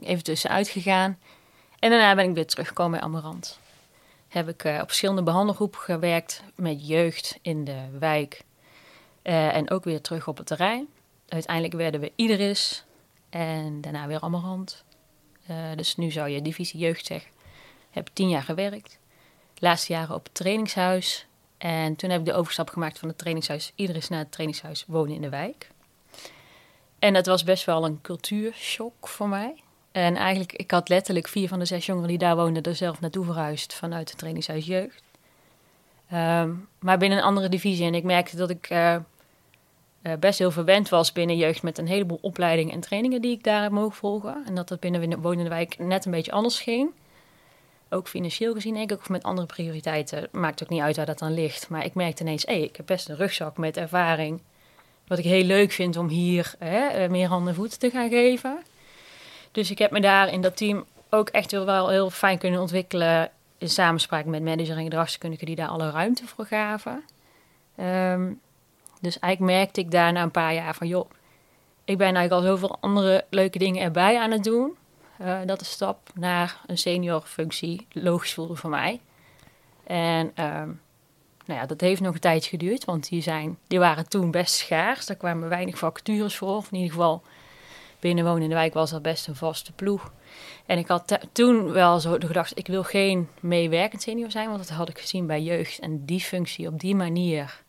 Even 0.00 0.24
tussenuit 0.24 0.68
gegaan. 0.68 1.18
En 1.78 1.90
daarna 1.90 2.14
ben 2.14 2.28
ik 2.28 2.34
weer 2.34 2.46
teruggekomen 2.46 2.98
bij 2.98 3.00
Amarant. 3.00 3.58
Heb 4.28 4.48
ik 4.48 4.64
uh, 4.64 4.78
op 4.80 4.86
verschillende 4.86 5.22
behandelgroepen 5.22 5.80
gewerkt 5.80 6.42
met 6.54 6.86
jeugd 6.88 7.38
in 7.42 7.64
de 7.64 7.98
wijk. 7.98 8.42
en 9.22 9.70
ook 9.70 9.84
weer 9.84 10.00
terug 10.00 10.28
op 10.28 10.36
het 10.36 10.46
terrein. 10.46 10.88
Uiteindelijk 11.28 11.74
werden 11.74 12.00
we 12.00 12.12
Iederis. 12.16 12.84
En 13.30 13.80
daarna 13.80 14.06
weer 14.06 14.20
Amarant. 14.20 14.84
dus 15.76 15.96
nu 15.96 16.10
zou 16.10 16.28
je 16.28 16.42
divisie 16.42 16.80
jeugd 16.80 17.06
zeggen. 17.06 17.30
Heb 17.90 18.08
tien 18.12 18.28
jaar 18.28 18.42
gewerkt. 18.42 18.98
laatste 19.58 19.92
jaren 19.92 20.14
op 20.14 20.24
het 20.24 20.34
trainingshuis. 20.34 21.28
En 21.58 21.96
toen 21.96 22.10
heb 22.10 22.20
ik 22.20 22.26
de 22.26 22.34
overstap 22.34 22.68
gemaakt 22.68 22.98
van 22.98 23.08
het 23.08 23.18
trainingshuis 23.18 23.72
Iedereen 23.74 24.02
naar 24.08 24.18
het 24.18 24.32
trainingshuis 24.32 24.84
Wonen 24.86 25.14
in 25.14 25.20
de 25.20 25.28
Wijk. 25.28 25.68
En 26.98 27.12
dat 27.12 27.26
was 27.26 27.44
best 27.44 27.64
wel 27.64 27.84
een 27.84 28.00
cultuurshock 28.00 29.08
voor 29.08 29.28
mij. 29.28 29.54
En 29.92 30.16
eigenlijk, 30.16 30.52
ik 30.52 30.70
had 30.70 30.88
letterlijk 30.88 31.28
vier 31.28 31.48
van 31.48 31.58
de 31.58 31.64
zes 31.64 31.86
jongeren 31.86 32.08
die 32.08 32.18
daar 32.18 32.36
woonden 32.36 32.62
er 32.62 32.74
zelf 32.74 33.00
naartoe 33.00 33.24
verhuisd 33.24 33.74
vanuit 33.74 34.08
het 34.08 34.18
trainingshuis 34.18 34.66
Jeugd. 34.66 35.02
Ehm, 36.10 36.54
maar 36.78 36.98
binnen 36.98 37.18
een 37.18 37.24
andere 37.24 37.48
divisie. 37.48 37.86
En 37.86 37.94
ik 37.94 38.04
merkte 38.04 38.36
dat 38.36 38.50
ik 38.50 38.66
eh, 38.70 38.94
eh, 38.94 39.02
best 40.20 40.38
heel 40.38 40.50
verwend 40.50 40.88
was 40.88 41.12
binnen 41.12 41.36
jeugd 41.36 41.62
met 41.62 41.78
een 41.78 41.86
heleboel 41.86 42.18
opleidingen 42.20 42.74
en 42.74 42.80
trainingen 42.80 43.22
die 43.22 43.32
ik 43.32 43.44
daar 43.44 43.62
heb 43.62 43.92
volgen. 43.94 44.42
En 44.46 44.54
dat 44.54 44.68
dat 44.68 44.80
binnen 44.80 45.20
Wonen 45.20 45.38
in 45.38 45.44
de 45.44 45.50
Wijk 45.50 45.78
net 45.78 46.04
een 46.04 46.10
beetje 46.10 46.32
anders 46.32 46.60
ging. 46.60 46.90
Ook 47.90 48.08
financieel 48.08 48.54
gezien, 48.54 48.74
denk 48.74 48.90
ik, 48.90 48.98
of 48.98 49.08
met 49.08 49.22
andere 49.22 49.46
prioriteiten. 49.46 50.28
Maakt 50.32 50.62
ook 50.62 50.68
niet 50.68 50.80
uit 50.80 50.96
waar 50.96 51.06
dat 51.06 51.18
dan 51.18 51.34
ligt. 51.34 51.68
Maar 51.68 51.84
ik 51.84 51.94
merkte 51.94 52.22
ineens, 52.22 52.44
hé, 52.46 52.52
ik 52.52 52.76
heb 52.76 52.86
best 52.86 53.08
een 53.08 53.16
rugzak 53.16 53.56
met 53.56 53.76
ervaring. 53.76 54.40
Wat 55.06 55.18
ik 55.18 55.24
heel 55.24 55.44
leuk 55.44 55.72
vind 55.72 55.96
om 55.96 56.08
hier 56.08 56.54
hè, 56.58 56.86
eh, 56.86 57.10
meer 57.10 57.28
handen 57.28 57.48
en 57.48 57.54
voeten 57.54 57.78
te 57.78 57.90
gaan 57.90 58.08
geven. 58.08 58.58
Dus 59.52 59.70
ik 59.70 59.78
heb 59.78 59.90
me 59.90 60.00
daar 60.00 60.32
in 60.32 60.40
dat 60.40 60.56
team 60.56 60.84
ook 61.10 61.28
echt 61.28 61.50
wel 61.52 61.88
heel 61.88 62.10
fijn 62.10 62.38
kunnen 62.38 62.60
ontwikkelen. 62.60 63.30
In 63.58 63.68
samenspraak 63.68 64.24
met 64.24 64.42
manager 64.42 64.76
en 64.76 64.84
gedragskundigen 64.84 65.46
die 65.46 65.56
daar 65.56 65.68
alle 65.68 65.90
ruimte 65.90 66.26
voor 66.26 66.46
gaven. 66.46 67.04
Ehm, 67.76 68.32
dus 69.00 69.18
eigenlijk 69.18 69.52
merkte 69.52 69.80
ik 69.80 69.90
daar 69.90 70.12
na 70.12 70.22
een 70.22 70.30
paar 70.30 70.54
jaar 70.54 70.74
van, 70.74 70.86
joh, 70.86 71.10
ik 71.84 71.98
ben 71.98 72.14
eigenlijk 72.14 72.32
al 72.32 72.50
zoveel 72.50 72.76
andere 72.80 73.24
leuke 73.30 73.58
dingen 73.58 73.82
erbij 73.82 74.18
aan 74.18 74.30
het 74.30 74.44
doen. 74.44 74.76
Uh, 75.20 75.38
dat 75.46 75.58
de 75.58 75.64
stap 75.64 76.10
naar 76.14 76.60
een 76.66 76.78
seniorfunctie 76.78 77.86
logisch 77.92 78.34
voelde 78.34 78.56
voor 78.56 78.70
mij. 78.70 79.00
En 79.86 80.30
ehm, 80.34 80.70
nou 81.44 81.60
ja, 81.60 81.66
dat 81.66 81.80
heeft 81.80 82.00
nog 82.00 82.14
een 82.14 82.20
tijdje 82.20 82.50
geduurd, 82.50 82.84
want 82.84 83.08
die, 83.08 83.22
zijn, 83.22 83.58
die 83.66 83.78
waren 83.78 84.08
toen 84.08 84.30
best 84.30 84.54
schaars. 84.54 85.06
Daar 85.06 85.16
kwamen 85.16 85.48
weinig 85.48 85.78
vacatures 85.78 86.36
voor. 86.36 86.56
Of 86.56 86.72
in 86.72 86.78
ieder 86.78 86.92
geval, 86.92 87.22
binnenwonen 88.00 88.42
in 88.42 88.48
de 88.48 88.54
wijk 88.54 88.74
was 88.74 88.90
dat 88.90 89.02
best 89.02 89.26
een 89.26 89.36
vaste 89.36 89.72
ploeg. 89.72 90.12
En 90.66 90.78
ik 90.78 90.88
had 90.88 91.18
toen 91.32 91.72
wel 91.72 92.00
zo 92.00 92.18
de 92.18 92.26
gedachte, 92.26 92.54
ik 92.54 92.66
wil 92.66 92.82
geen 92.82 93.28
meewerkend 93.40 94.02
senior 94.02 94.30
zijn, 94.30 94.48
want 94.48 94.58
dat 94.58 94.76
had 94.76 94.88
ik 94.88 94.98
gezien 94.98 95.26
bij 95.26 95.42
jeugd. 95.42 95.78
En 95.78 96.04
die 96.04 96.20
functie 96.20 96.68
op 96.68 96.80
die 96.80 96.94
manier 96.94 97.62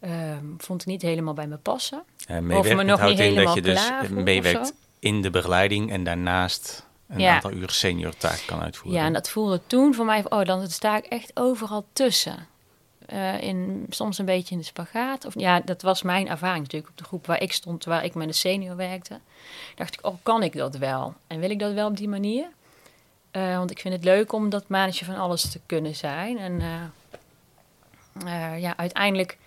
ehm, 0.00 0.44
vond 0.56 0.80
ik 0.80 0.86
niet 0.86 1.02
helemaal 1.02 1.34
bij 1.34 1.46
me 1.46 1.56
passen. 1.56 2.02
Ja, 2.16 2.58
of 2.58 2.74
me 2.74 2.82
nog 2.82 3.02
niet 3.02 3.18
helemaal 3.18 3.44
dat 3.44 3.54
je 3.54 3.62
dus 3.62 4.08
meewerkt 4.08 4.74
in 4.98 5.22
de 5.22 5.30
begeleiding 5.30 5.90
en 5.90 6.04
daarnaast 6.04 6.86
een 7.08 7.26
aantal 7.26 7.52
uur 7.52 7.70
senior 7.70 8.16
taak 8.16 8.42
kan 8.46 8.60
uitvoeren. 8.60 9.00
Ja, 9.00 9.06
en 9.06 9.12
dat 9.12 9.30
voelde 9.30 9.60
toen 9.66 9.94
voor 9.94 10.04
mij, 10.04 10.24
oh, 10.28 10.44
dan 10.44 10.68
sta 10.68 10.96
ik 10.96 11.04
echt 11.04 11.30
overal 11.34 11.86
tussen. 11.92 12.46
Uh, 13.12 13.42
in, 13.42 13.86
soms 13.88 14.18
een 14.18 14.24
beetje 14.24 14.54
in 14.54 14.60
de 14.60 14.66
spagaat. 14.66 15.24
Of, 15.24 15.34
ja, 15.36 15.60
dat 15.60 15.82
was 15.82 16.02
mijn 16.02 16.28
ervaring 16.28 16.62
natuurlijk 16.62 16.90
op 16.90 16.98
de 16.98 17.04
groep 17.04 17.26
waar 17.26 17.42
ik 17.42 17.52
stond, 17.52 17.84
waar 17.84 18.04
ik 18.04 18.14
met 18.14 18.28
een 18.28 18.34
senior 18.34 18.76
werkte. 18.76 19.20
Dacht 19.74 19.94
ik, 19.94 20.06
oh, 20.06 20.14
kan 20.22 20.42
ik 20.42 20.56
dat 20.56 20.76
wel? 20.76 21.14
En 21.26 21.40
wil 21.40 21.50
ik 21.50 21.58
dat 21.58 21.72
wel 21.72 21.88
op 21.88 21.96
die 21.96 22.08
manier? 22.08 22.46
Uh, 23.32 23.56
want 23.56 23.70
ik 23.70 23.78
vind 23.78 23.94
het 23.94 24.04
leuk 24.04 24.32
om 24.32 24.50
dat 24.50 24.68
manager 24.68 25.06
van 25.06 25.16
alles 25.16 25.50
te 25.50 25.60
kunnen 25.66 25.96
zijn. 25.96 26.38
En 26.38 26.60
uh, 28.24 28.60
ja, 28.60 28.76
uiteindelijk 28.76 29.38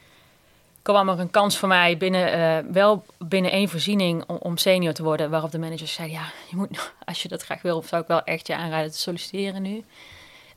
kwam 0.82 1.10
er 1.10 1.20
een 1.20 1.30
kans 1.32 1.58
voor 1.58 1.68
mij 1.68 1.98
binnen, 1.98 2.74
wel 2.74 3.06
binnen 3.18 3.52
één 3.52 3.70
voorziening 3.70 4.24
om, 4.28 4.36
om, 4.36 4.58
senior 4.58 4.94
te 4.94 5.04
worden. 5.04 5.30
Waarop 5.30 5.52
de 5.52 5.60
manager 5.60 5.88
zei, 5.88 6.12
ja, 6.12 6.32
je 6.50 6.56
moet, 6.56 6.94
als 7.06 7.22
je 7.22 7.28
dat 7.28 7.44
graag 7.44 7.62
wil, 7.62 7.84
zou 7.84 8.02
ik 8.02 8.08
wel 8.08 8.24
echt 8.24 8.48
je 8.48 8.56
aanraden 8.56 8.92
te 8.92 8.98
solliciteren 8.98 9.62
nu. 9.62 9.84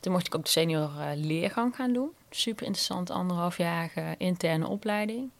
Toen 0.00 0.12
mocht 0.12 0.26
ik 0.26 0.34
ook 0.34 0.44
de 0.44 0.50
senior 0.50 0.90
leergang 1.14 1.74
gaan 1.76 1.92
doen 1.92 2.10
super 2.36 2.66
interessant 2.66 3.10
anderhalfjarige 3.10 4.14
interne 4.18 4.66
opleiding. 4.66 5.30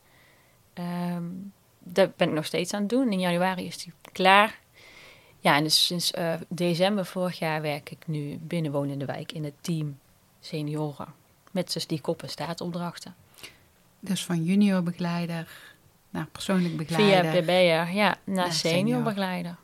Um, 0.75 1.53
daar 1.79 2.13
ben 2.17 2.29
ik 2.29 2.35
nog 2.35 2.45
steeds 2.45 2.73
aan 2.73 2.81
het 2.81 2.91
doen. 2.91 3.13
In 3.13 3.21
januari 3.21 3.67
is 3.67 3.79
die 3.79 3.93
klaar. 4.13 4.59
Ja, 5.41 5.57
en 5.57 5.63
dus 5.63 5.87
sinds 5.87 6.13
december 6.49 7.07
vorig 7.07 7.39
jaar 7.39 7.63
werk 7.63 7.91
ik 7.91 8.07
nu 8.07 8.39
binnen 8.39 8.89
in 8.89 8.99
de 8.99 9.05
Wijk 9.05 9.33
in 9.33 9.45
het 9.45 9.55
team 9.61 9.99
senioren. 10.41 11.15
Met 11.51 11.73
dus 11.73 11.87
die 11.87 12.01
koppen 12.01 12.29
staatopdrachten. 12.29 13.15
Dus 14.05 14.25
van 14.25 14.45
junior 14.45 14.83
begeleider 14.83 15.49
naar 16.11 16.27
persoonlijk 16.27 16.77
begeleider. 16.77 17.31
Via 17.31 17.41
PB'er, 17.41 17.95
ja, 17.95 18.17
naar, 18.25 18.53
senior 18.53 19.03
begeleider. 19.03 19.57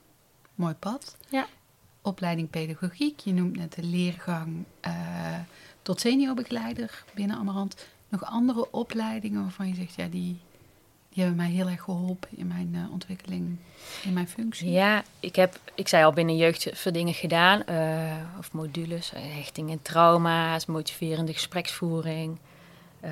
Mooi 0.55 0.75
pad. 0.75 1.17
Ja. 1.29 1.47
Opleiding 2.03 2.51
pedagogiek, 2.51 3.19
je 3.21 3.33
noemt 3.33 3.57
net 3.57 3.75
de 3.75 3.83
leergang 3.83 4.65
uh, 4.87 4.93
tot 5.83 6.01
seniorbegeleider 6.01 7.05
binnen 7.15 7.37
Amarant 7.37 7.87
nog 8.09 8.25
andere 8.25 8.73
opleidingen 8.73 9.43
waarvan 9.43 9.69
je 9.69 9.75
zegt, 9.75 9.95
ja, 9.95 10.07
die, 10.07 10.39
die 11.09 11.23
hebben 11.23 11.37
mij 11.37 11.51
heel 11.51 11.69
erg 11.69 11.83
geholpen 11.83 12.29
in 12.37 12.47
mijn 12.47 12.71
uh, 12.75 12.93
ontwikkeling, 12.93 13.57
in 14.03 14.13
mijn 14.13 14.29
functie? 14.29 14.71
Ja, 14.71 15.05
ik 15.21 15.37
heb, 15.37 15.61
ik 15.75 15.89
zei 15.89 16.05
al 16.05 16.13
binnen 16.13 16.37
jeugd 16.37 16.69
veel 16.73 16.93
dingen 16.93 17.15
gedaan, 17.15 17.63
uh, 17.69 18.39
of 18.39 18.53
modules, 18.53 19.13
hechting 19.15 19.71
en 19.71 19.83
trauma's, 19.83 20.67
motiverende 20.67 21.33
gespreksvoering. 21.33 22.39
Uh, 23.05 23.11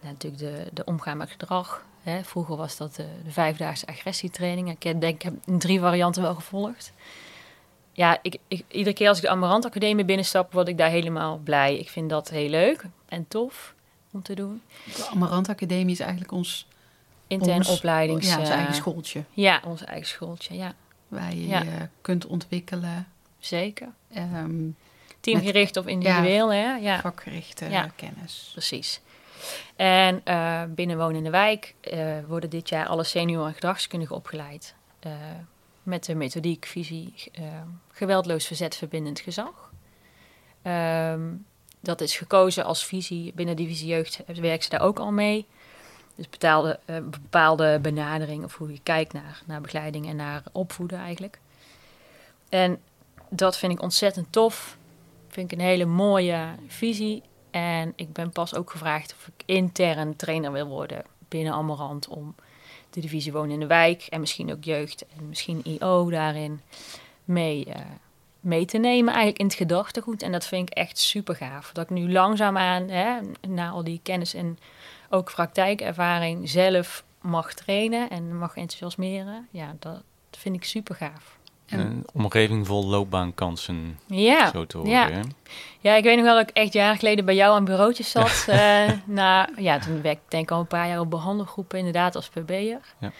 natuurlijk 0.00 0.38
de, 0.38 0.66
de 0.72 0.84
omgaan 0.84 1.16
met 1.16 1.30
gedrag. 1.30 1.84
Hè. 2.02 2.24
Vroeger 2.24 2.56
was 2.56 2.76
dat 2.76 2.94
de, 2.94 3.06
de 3.24 3.30
vijfdaagse 3.30 3.86
agressietraining. 3.86 4.70
Ik 4.70 5.00
denk, 5.00 5.02
ik 5.02 5.22
heb 5.22 5.34
drie 5.44 5.80
varianten 5.80 6.22
wel 6.22 6.34
gevolgd 6.34 6.92
ja, 7.98 8.18
ik, 8.22 8.36
ik, 8.48 8.64
iedere 8.68 8.94
keer 8.94 9.08
als 9.08 9.16
ik 9.16 9.22
de 9.22 9.30
Amarant 9.30 9.64
Academie 9.64 10.04
binnenstap, 10.04 10.52
word 10.52 10.68
ik 10.68 10.78
daar 10.78 10.90
helemaal 10.90 11.38
blij. 11.38 11.78
Ik 11.78 11.88
vind 11.88 12.10
dat 12.10 12.30
heel 12.30 12.48
leuk 12.48 12.84
en 13.08 13.28
tof 13.28 13.74
om 14.10 14.22
te 14.22 14.34
doen. 14.34 14.62
De 14.84 15.06
Amarant 15.10 15.48
Academie 15.48 15.92
is 15.92 16.00
eigenlijk 16.00 16.32
ons... 16.32 16.66
Intern 17.26 17.66
opleidings... 17.66 18.28
Ja, 18.28 18.38
ons 18.38 18.48
eigen 18.48 18.74
schooltje. 18.74 19.24
Ja, 19.30 19.62
ons 19.64 19.84
eigen 19.84 20.06
schooltje, 20.06 20.54
ja. 20.54 20.72
Waar 21.08 21.34
je 21.34 21.48
je 21.48 21.88
kunt 22.00 22.26
ontwikkelen. 22.26 23.08
Zeker. 23.38 23.88
Um, 24.16 24.76
Teamgericht 25.20 25.76
of 25.76 25.86
individueel, 25.86 26.52
ja, 26.52 26.58
hè? 26.60 26.74
Ja. 26.76 27.00
Vakgerichte 27.00 27.90
kennis. 27.96 28.50
Precies. 28.52 29.00
En 29.76 30.20
uh, 30.24 30.62
binnen 30.68 30.98
Wonen 30.98 31.16
in 31.16 31.24
de 31.24 31.30
Wijk 31.30 31.74
uh, 31.92 32.16
worden 32.26 32.50
dit 32.50 32.68
jaar 32.68 32.86
alle 32.86 33.04
senior- 33.04 33.46
en 33.46 33.54
gedragskundigen 33.54 34.16
opgeleid. 34.16 34.74
Uh, 35.06 35.12
met 35.82 36.04
de 36.04 36.14
methodiek, 36.14 36.66
visie, 36.66 37.14
geweldloos 37.92 38.46
verzet 38.46 38.76
verbindend 38.76 39.20
gezag. 39.20 39.70
Um, 40.62 41.46
dat 41.80 42.00
is 42.00 42.16
gekozen 42.16 42.64
als 42.64 42.86
visie. 42.86 43.32
Binnen 43.34 43.56
divisie 43.56 43.86
jeugd 43.86 44.20
werken 44.26 44.62
ze 44.62 44.68
daar 44.68 44.80
ook 44.80 44.98
al 44.98 45.12
mee. 45.12 45.46
Dus 46.14 46.28
betaalde, 46.28 46.80
bepaalde 46.86 47.78
benadering 47.82 48.44
of 48.44 48.56
hoe 48.56 48.72
je 48.72 48.80
kijkt 48.82 49.12
naar, 49.12 49.42
naar 49.46 49.60
begeleiding 49.60 50.08
en 50.08 50.16
naar 50.16 50.42
opvoeden 50.52 50.98
eigenlijk. 50.98 51.38
En 52.48 52.80
dat 53.28 53.58
vind 53.58 53.72
ik 53.72 53.82
ontzettend 53.82 54.32
tof. 54.32 54.77
Vind 55.38 55.52
ik 55.52 55.58
een 55.58 55.64
hele 55.64 55.84
mooie 55.84 56.48
visie. 56.66 57.22
En 57.50 57.92
ik 57.96 58.12
ben 58.12 58.30
pas 58.30 58.54
ook 58.54 58.70
gevraagd 58.70 59.14
of 59.18 59.26
ik 59.26 59.42
intern 59.46 60.16
trainer 60.16 60.52
wil 60.52 60.66
worden 60.66 61.04
binnen 61.28 61.52
Amarant 61.52 62.08
om 62.08 62.34
de 62.90 63.00
divisie 63.00 63.32
Wonen 63.32 63.50
in 63.50 63.60
de 63.60 63.66
Wijk 63.66 64.02
en 64.02 64.20
misschien 64.20 64.52
ook 64.52 64.64
jeugd 64.64 65.06
en 65.06 65.28
misschien 65.28 65.60
IO 65.64 66.10
daarin 66.10 66.60
mee, 67.24 67.66
uh, 67.66 67.74
mee 68.40 68.64
te 68.64 68.78
nemen 68.78 69.08
eigenlijk 69.08 69.38
in 69.38 69.46
het 69.46 69.54
gedachtegoed. 69.54 70.22
En 70.22 70.32
dat 70.32 70.46
vind 70.46 70.70
ik 70.70 70.76
echt 70.76 70.98
super 70.98 71.34
gaaf. 71.34 71.72
Dat 71.72 71.84
ik 71.84 71.90
nu 71.90 72.12
langzaamaan, 72.12 72.88
hè, 72.88 73.18
na 73.48 73.70
al 73.70 73.84
die 73.84 74.00
kennis 74.02 74.34
en 74.34 74.58
ook 75.10 75.32
praktijkervaring, 75.32 76.48
zelf 76.50 77.04
mag 77.20 77.54
trainen 77.54 78.10
en 78.10 78.38
mag 78.38 78.56
enthousiasmeren. 78.56 79.48
Ja, 79.50 79.76
dat 79.78 80.02
vind 80.30 80.54
ik 80.54 80.64
super 80.64 80.94
gaaf. 80.94 81.37
Een 81.68 82.06
omgeving 82.12 82.66
vol 82.66 82.86
loopbaankansen. 82.86 83.98
Ja, 84.06 84.50
zo 84.50 84.66
te 84.66 84.76
horen. 84.76 84.92
Ja. 84.92 85.20
ja, 85.80 85.94
ik 85.94 86.04
weet 86.04 86.16
nog 86.16 86.24
wel 86.24 86.36
dat 86.36 86.48
ik 86.48 86.56
echt 86.56 86.72
jaren 86.72 86.98
geleden 86.98 87.24
bij 87.24 87.34
jou 87.34 87.54
aan 87.54 87.64
bureautjes 87.64 88.10
zat. 88.10 88.46
uh, 88.48 88.90
na, 89.04 89.48
ja, 89.56 89.78
toen 89.78 90.02
werkte 90.02 90.24
ik 90.24 90.30
denk 90.30 90.42
ik 90.42 90.50
al 90.50 90.60
een 90.60 90.66
paar 90.66 90.88
jaar 90.88 91.00
op 91.00 91.10
behandelgroepen, 91.10 91.78
inderdaad, 91.78 92.14
als 92.16 92.28
PB'er. 92.28 92.80
Ja. 92.98 93.12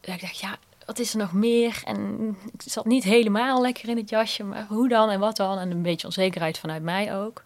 Dat 0.00 0.14
ik 0.14 0.20
dacht, 0.20 0.38
ja, 0.38 0.56
wat 0.86 0.98
is 0.98 1.12
er 1.12 1.18
nog 1.18 1.32
meer? 1.32 1.82
En 1.84 2.36
ik 2.52 2.62
zat 2.70 2.84
niet 2.84 3.04
helemaal 3.04 3.60
lekker 3.60 3.88
in 3.88 3.96
het 3.96 4.10
jasje, 4.10 4.44
maar 4.44 4.66
hoe 4.68 4.88
dan 4.88 5.10
en 5.10 5.20
wat 5.20 5.36
dan? 5.36 5.58
En 5.58 5.70
een 5.70 5.82
beetje 5.82 6.06
onzekerheid 6.06 6.58
vanuit 6.58 6.82
mij 6.82 7.16
ook. 7.16 7.44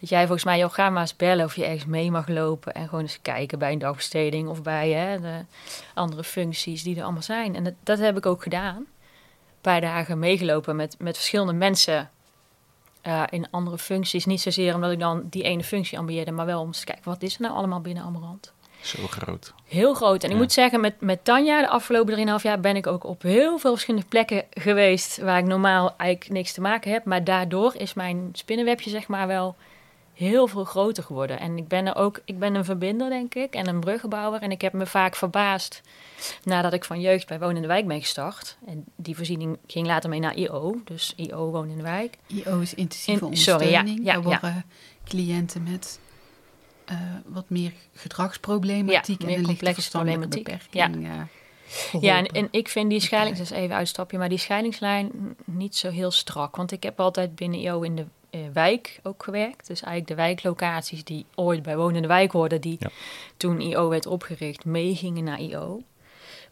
Dat 0.00 0.08
jij 0.08 0.22
volgens 0.22 0.44
mij, 0.44 0.58
joh, 0.58 0.72
ga 0.72 0.90
maar 0.90 1.00
eens 1.00 1.16
bellen 1.16 1.44
of 1.44 1.56
je 1.56 1.64
ergens 1.64 1.84
mee 1.84 2.10
mag 2.10 2.28
lopen. 2.28 2.74
En 2.74 2.88
gewoon 2.88 3.00
eens 3.00 3.18
kijken 3.22 3.58
bij 3.58 3.72
een 3.72 3.78
dagbesteding 3.78 4.48
of 4.48 4.62
bij 4.62 4.90
hè, 4.90 5.20
de 5.20 5.44
andere 5.94 6.24
functies 6.24 6.82
die 6.82 6.96
er 6.96 7.02
allemaal 7.02 7.22
zijn. 7.22 7.56
En 7.56 7.64
dat, 7.64 7.74
dat 7.82 7.98
heb 7.98 8.16
ik 8.16 8.26
ook 8.26 8.42
gedaan 8.42 8.86
paar 9.64 9.80
dagen 9.80 10.18
meegelopen 10.18 10.76
met, 10.76 10.96
met 10.98 11.16
verschillende 11.16 11.52
mensen 11.52 12.10
uh, 13.06 13.22
in 13.30 13.50
andere 13.50 13.78
functies. 13.78 14.24
Niet 14.24 14.40
zozeer 14.40 14.74
omdat 14.74 14.90
ik 14.90 14.98
dan 14.98 15.26
die 15.30 15.42
ene 15.42 15.64
functie 15.64 15.98
ambieerde, 15.98 16.30
maar 16.30 16.46
wel 16.46 16.60
om 16.60 16.72
te 16.72 16.84
kijken 16.84 17.04
wat 17.04 17.22
is 17.22 17.34
er 17.34 17.40
nou 17.40 17.54
allemaal 17.54 17.80
binnen 17.80 18.02
Amarant. 18.02 18.52
Zo 18.80 19.06
groot. 19.06 19.52
Heel 19.64 19.94
groot. 19.94 20.24
En 20.24 20.30
ik 20.30 20.36
moet 20.36 20.52
zeggen, 20.52 20.80
met, 20.80 21.00
met 21.00 21.24
Tanja, 21.24 21.60
de 21.60 21.68
afgelopen 21.68 22.38
3,5 22.38 22.42
jaar, 22.42 22.60
ben 22.60 22.76
ik 22.76 22.86
ook 22.86 23.04
op 23.04 23.22
heel 23.22 23.58
veel 23.58 23.70
verschillende 23.70 24.06
plekken 24.06 24.44
geweest 24.50 25.18
waar 25.18 25.38
ik 25.38 25.44
normaal 25.44 25.94
eigenlijk 25.96 26.30
niks 26.30 26.52
te 26.52 26.60
maken 26.60 26.92
heb. 26.92 27.04
Maar 27.04 27.24
daardoor 27.24 27.74
is 27.76 27.94
mijn 27.94 28.28
spinnenwebje, 28.32 28.90
zeg 28.90 29.08
maar, 29.08 29.26
wel 29.26 29.56
heel 30.14 30.46
veel 30.46 30.64
groter 30.64 31.02
geworden. 31.02 31.40
En 31.40 31.56
ik 31.58 31.68
ben 31.68 31.86
er 31.86 31.96
ook, 31.96 32.20
ik 32.24 32.38
ben 32.38 32.54
een 32.54 32.64
verbinder, 32.64 33.08
denk 33.10 33.34
ik, 33.34 33.54
en 33.54 33.68
een 33.68 33.80
bruggenbouwer. 33.80 34.42
En 34.42 34.50
ik 34.50 34.60
heb 34.60 34.72
me 34.72 34.86
vaak 34.86 35.16
verbaasd 35.16 35.80
nadat 36.44 36.72
ik 36.72 36.84
van 36.84 37.00
jeugd 37.00 37.26
bij 37.26 37.38
Woon 37.38 37.56
in 37.56 37.62
de 37.62 37.68
Wijk 37.68 37.86
ben 37.86 38.00
gestart. 38.00 38.56
En 38.66 38.84
die 38.96 39.16
voorziening 39.16 39.58
ging 39.66 39.86
later 39.86 40.10
mee 40.10 40.20
naar 40.20 40.36
IO, 40.36 40.80
dus 40.84 41.12
IO 41.16 41.50
Woon 41.50 41.68
in 41.68 41.76
de 41.76 41.82
Wijk. 41.82 42.16
IO 42.26 42.58
is 42.60 42.74
intensieve 42.74 43.26
In- 43.26 43.36
sorry, 43.36 43.68
ja, 43.68 43.78
ondersteuning. 43.80 44.24
ja, 44.24 44.38
Daar 44.40 44.54
ja. 44.54 44.64
cliënten 45.04 45.62
met 45.62 45.98
eh, 46.84 46.96
wat 47.26 47.44
meer 47.48 47.72
gedragsproblematiek 47.94 49.20
Ja, 49.20 49.26
en 49.26 49.26
meer 49.26 49.26
een 49.26 49.28
lichte 49.28 49.46
complexe 49.46 49.74
verstandelijke 49.80 50.28
problematiek. 50.28 50.68
beperking. 50.72 51.04
eh, 51.06 51.12
Ja, 51.12 51.18
en, 51.20 51.28
geholpen. 52.00 52.28
en 52.42 52.48
ik 52.50 52.68
vind 52.68 52.90
die 52.90 53.00
scheiding, 53.00 53.36
dat 53.36 53.46
is 53.46 53.52
even 53.52 53.76
uitstapje, 53.76 54.18
maar 54.18 54.28
die 54.28 54.38
scheidingslijn 54.38 55.10
niet 55.44 55.76
zo 55.76 55.90
heel 55.90 56.10
strak. 56.10 56.56
Want 56.56 56.72
ik 56.72 56.82
heb 56.82 57.00
altijd 57.00 57.34
binnen 57.34 57.60
IO 57.60 57.80
in 57.82 57.96
de 57.96 58.06
wijk 58.52 59.00
ook 59.02 59.22
gewerkt. 59.22 59.66
Dus 59.66 59.80
eigenlijk 59.82 60.06
de 60.06 60.22
wijklocaties 60.22 61.04
die 61.04 61.26
ooit 61.34 61.62
bij 61.62 61.76
Wonen 61.76 61.96
in 61.96 62.02
de 62.02 62.08
Wijk 62.08 62.32
hoorden, 62.32 62.60
die 62.60 62.76
Ja. 62.80 62.88
toen 63.36 63.60
IO 63.60 63.88
werd 63.88 64.06
opgericht, 64.06 64.64
meegingen 64.64 65.24
naar 65.24 65.40
IO. 65.40 65.82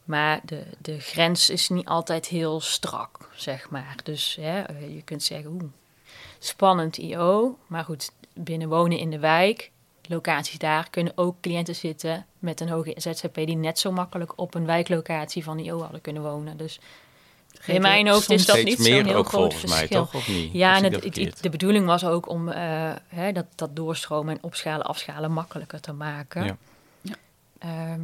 Maar 0.05 0.41
de, 0.45 0.63
de 0.79 1.01
grens 1.01 1.51
is 1.51 1.69
niet 1.69 1.87
altijd 1.87 2.27
heel 2.27 2.61
strak, 2.61 3.29
zeg 3.35 3.71
maar. 3.71 3.97
Dus 4.03 4.37
hè, 4.41 4.61
eh, 4.61 4.95
je 4.95 5.03
kunt 5.03 5.23
zeggen, 5.23 5.51
oeh, 5.51 5.63
spannend 6.39 6.97
IO. 6.97 7.59
Maar 7.67 7.85
goed, 7.85 8.11
binnen 8.35 8.69
wonen 8.69 8.99
in 8.99 9.11
de 9.11 9.19
wijk, 9.19 9.71
locaties 10.09 10.59
daar, 10.59 10.91
kunnen 10.91 11.13
ook 11.17 11.37
cliënten 11.41 11.75
zitten 11.75 12.27
met 12.39 12.61
een 12.61 12.69
hoge 12.69 12.95
ZZP 12.97 13.35
die 13.35 13.57
net 13.57 13.79
zo 13.79 13.93
makkelijk 13.93 14.39
op 14.39 14.55
een 14.55 14.67
wijklocatie 14.67 15.45
van 15.45 15.59
IO 15.59 15.81
hadden 15.81 16.01
kunnen 16.01 16.23
wonen. 16.23 16.57
Dus 16.57 16.81
in 17.67 17.81
mijn 17.81 18.09
hoofd 18.09 18.31
is 18.31 18.47
dat 18.47 18.63
niet 18.63 18.81
zo'n 18.83 18.93
meer 18.93 19.05
heel 19.05 19.15
ook 19.15 19.29
groot 19.29 19.41
volgens 19.53 19.71
mij, 19.71 19.79
verschil. 19.79 19.99
toch? 20.05 20.15
Of 20.15 20.29
niet? 20.29 20.53
Ja, 20.53 20.77
en 20.77 20.85
ik 20.85 20.93
het, 20.93 21.03
dat 21.03 21.15
het- 21.25 21.43
de 21.43 21.49
bedoeling 21.51 21.87
was 21.87 22.05
ook 22.05 22.29
om 22.29 22.49
eh, 22.49 22.91
hè, 23.09 23.33
dat, 23.33 23.47
dat 23.55 23.77
doorstromen 23.77 24.35
en 24.35 24.43
opschalen, 24.43 24.87
afschalen 24.87 25.33
makkelijker 25.33 25.81
te 25.81 25.93
maken. 25.93 26.45
Ja. 26.45 26.57
Ja. 27.01 27.15
Ehm, 27.59 28.01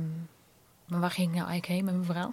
maar 0.87 1.01
waar 1.01 1.11
ging 1.11 1.29
ik 1.29 1.35
nou 1.37 1.49
eigenlijk 1.49 1.67
heen 1.67 1.85
met 1.85 1.95
mijn 1.95 2.07
verhaal? 2.07 2.31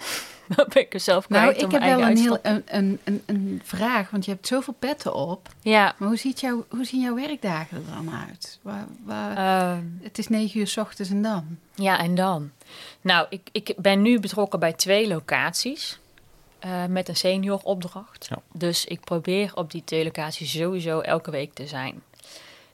Ben 0.73 0.81
ik 0.81 0.93
er 0.93 0.99
zelf 0.99 1.29
Nou, 1.29 1.43
kwijt 1.43 1.57
ik 1.61 1.65
om 1.67 1.71
heb 1.73 1.81
wel 1.97 2.07
een, 2.09 2.17
heel, 2.17 2.37
een, 2.41 2.63
een, 2.65 2.99
een, 3.03 3.23
een 3.25 3.61
vraag, 3.63 4.09
want 4.09 4.25
je 4.25 4.31
hebt 4.31 4.47
zoveel 4.47 4.75
petten 4.79 5.13
op. 5.13 5.49
Ja, 5.61 5.95
Maar 5.97 6.07
hoe, 6.07 6.17
ziet 6.17 6.39
jouw, 6.39 6.65
hoe 6.69 6.85
zien 6.85 7.01
jouw 7.01 7.15
werkdagen 7.15 7.77
er 7.77 7.93
dan 7.95 8.15
uit? 8.29 8.59
Waar, 8.61 8.85
waar, 9.05 9.37
ehm, 9.71 9.83
het 10.01 10.17
is 10.17 10.27
negen 10.27 10.59
uur 10.59 10.67
s 10.67 10.77
ochtends 10.77 11.11
en 11.11 11.21
dan? 11.21 11.45
ja, 11.75 11.99
en 11.99 12.15
dan? 12.15 12.51
Nou, 13.01 13.27
ik, 13.29 13.49
ik 13.51 13.73
ben 13.77 14.01
nu 14.01 14.19
betrokken 14.19 14.59
bij 14.59 14.73
twee 14.73 15.07
locaties 15.07 15.99
eh, 16.59 16.85
met 16.85 17.09
een 17.09 17.15
senioropdracht. 17.15 18.27
Ja. 18.29 18.37
Dus 18.53 18.85
ik 18.85 18.99
probeer 18.99 19.51
op 19.55 19.71
die 19.71 19.83
twee 19.83 20.03
locaties 20.03 20.51
sowieso 20.51 20.99
elke 20.99 21.31
week 21.31 21.53
te 21.53 21.67
zijn. 21.67 22.03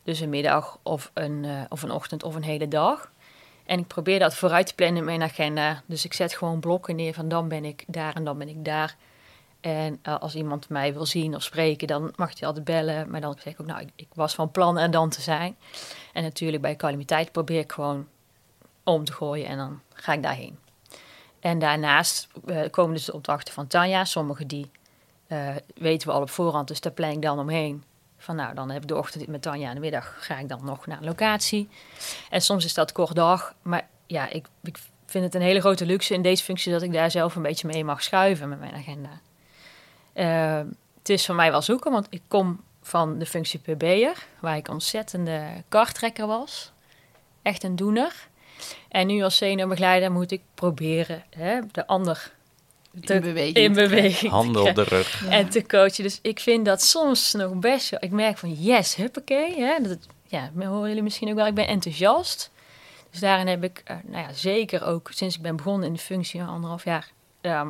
Dus 0.03 0.19
een 0.19 0.29
middag 0.29 0.77
of 0.83 1.11
een, 1.13 1.45
eh, 1.45 1.61
of 1.69 1.81
een 1.81 1.91
ochtend 1.91 2.23
of 2.23 2.35
een 2.35 2.43
hele 2.43 2.67
dag. 2.67 3.11
En 3.65 3.79
ik 3.79 3.88
probeer 3.88 4.19
dat 4.19 4.35
vooruit 4.35 4.67
te 4.67 4.75
plannen 4.75 4.97
in 4.97 5.03
mijn 5.03 5.21
agenda. 5.21 5.81
Dus 5.85 6.05
ik 6.05 6.13
zet 6.13 6.33
gewoon 6.33 6.59
blokken 6.59 6.95
neer 6.95 7.13
van 7.13 7.27
dan 7.27 7.47
ben 7.47 7.65
ik 7.65 7.83
daar 7.88 8.15
en 8.15 8.23
dan 8.23 8.38
ben 8.38 8.50
ik 8.50 8.65
daar. 8.65 8.95
En 9.61 10.00
eh, 10.01 10.19
als 10.19 10.35
iemand 10.35 10.69
mij 10.69 10.93
wil 10.93 11.05
zien 11.05 11.35
of 11.35 11.43
spreken, 11.43 11.88
dan 11.88 12.13
mag 12.15 12.39
hij 12.39 12.47
altijd 12.47 12.65
bellen. 12.65 13.09
Maar 13.09 13.21
dan 13.21 13.35
zeg 13.39 13.53
ik 13.53 13.61
ook, 13.61 13.67
nou, 13.67 13.81
ik, 13.81 13.89
ik 13.95 14.07
was 14.13 14.35
van 14.35 14.51
plan 14.51 14.77
er 14.77 14.91
dan 14.91 15.09
te 15.09 15.21
zijn. 15.21 15.55
En 16.13 16.23
natuurlijk 16.23 16.61
bij 16.61 16.75
calamiteit 16.75 17.31
probeer 17.31 17.59
ik 17.59 17.71
gewoon 17.71 18.07
om 18.83 19.05
te 19.05 19.13
gooien 19.13 19.47
en 19.47 19.57
dan 19.57 19.81
ga 19.93 20.13
ik 20.13 20.23
daarheen. 20.23 20.57
En 21.41 21.60
daarnaast 21.60 22.27
eh, 22.45 22.69
komen 22.69 22.95
dus 22.95 23.05
de 23.05 23.13
opdrachten 23.13 23.53
van 23.53 23.67
Tanja. 23.67 24.05
Sommige 24.05 24.45
die 24.45 24.71
eh, 25.27 25.55
weten 25.75 26.07
we 26.07 26.13
al 26.13 26.21
op 26.21 26.29
voorhand, 26.29 26.67
dus 26.67 26.81
daar 26.81 26.91
plan 26.91 27.10
ik 27.10 27.21
dan 27.21 27.39
omheen. 27.39 27.83
Van 28.17 28.36
nou, 28.36 28.55
dan 28.55 28.69
heb 28.69 28.81
ik 28.81 28.88
de 28.88 28.98
ochtend 28.98 29.27
met 29.27 29.41
Tanja 29.41 29.69
en 29.69 29.75
de 29.75 29.79
middag 29.79 30.15
ga 30.19 30.39
ik 30.39 30.50
dan 30.50 30.60
nog 30.63 30.86
naar 30.88 30.98
een 30.98 31.03
locatie. 31.03 31.69
En 32.29 32.41
soms 32.41 32.65
is 32.65 32.74
dat 32.74 32.91
kort 32.91 33.15
dag, 33.15 33.53
maar 33.61 33.87
ja, 34.07 34.29
ik, 34.29 34.48
ik 34.63 34.77
vind 35.05 35.24
het 35.24 35.35
een 35.35 35.42
hele 35.42 35.59
grote 35.59 35.85
luxe 35.85 36.13
in 36.13 36.22
deze 36.22 36.44
functie 36.44 36.72
dat 36.72 36.81
ik 36.81 36.94
daar 36.94 37.11
zelf 37.11 37.35
een 37.35 37.42
beetje 37.42 37.68
mee 37.68 37.83
mag 37.83 38.03
schuiven 38.03 38.50
met 38.50 38.59
mijn 38.59 38.74
agenda. 38.74 39.22
Eh, 40.13 40.68
het 40.98 41.09
is 41.09 41.25
voor 41.25 41.35
mij 41.35 41.51
wel 41.51 41.61
zoeken, 41.61 41.92
want 41.92 42.07
ik 42.09 42.22
kom 42.27 42.61
van 42.81 43.20
de 43.20 43.25
functie 43.25 43.59
PB'er, 43.59 44.25
waar 44.39 44.57
ik 44.57 44.68
ontzettende 44.68 45.63
kartrekker 45.70 46.27
was. 46.27 46.72
Echt 47.42 47.63
een 47.63 47.75
doener. 47.75 48.29
En 48.89 49.07
nu 49.07 49.21
als 49.24 49.35
seniorbegeleider 49.35 50.11
moet 50.11 50.31
ik 50.31 50.41
proberen 50.55 51.24
hè, 51.29 51.59
de 51.71 51.87
ander 51.87 52.31
te- 53.05 53.13
in 53.13 53.21
beweging. 53.21 53.55
in 53.57 53.74
beweging 53.74 54.31
Handen 54.31 54.63
te 54.63 54.69
op 54.69 54.75
de 54.75 54.83
rug. 54.83 55.25
en 55.29 55.50
te 55.50 55.65
coachen. 55.65 56.03
Dus 56.03 56.19
ik 56.21 56.39
vind 56.39 56.65
dat 56.65 56.81
soms 56.81 57.33
nog 57.33 57.53
best 57.53 57.89
wel... 57.89 58.00
Ik 58.03 58.11
merk 58.11 58.37
van 58.37 58.53
yes, 58.53 58.95
huppakee. 58.95 59.59
Hè, 59.59 59.81
dat, 59.81 59.97
ja, 60.27 60.51
horen 60.55 60.87
jullie 60.87 61.03
misschien 61.03 61.29
ook 61.29 61.35
wel. 61.35 61.45
Ik 61.47 61.53
ben 61.53 61.67
enthousiast. 61.67 62.51
Dus 63.09 63.19
daarin 63.19 63.47
heb 63.47 63.63
ik, 63.63 63.81
eh, 63.85 63.95
nou 64.03 64.24
ja, 64.27 64.33
zeker 64.33 64.85
ook 64.85 65.09
sinds 65.13 65.35
ik 65.35 65.41
ben 65.41 65.55
begonnen 65.55 65.87
in 65.87 65.93
de 65.93 66.00
functie, 66.00 66.39
een 66.39 66.47
anderhalf 66.47 66.83
jaar... 66.83 67.11
ehm, 67.41 67.67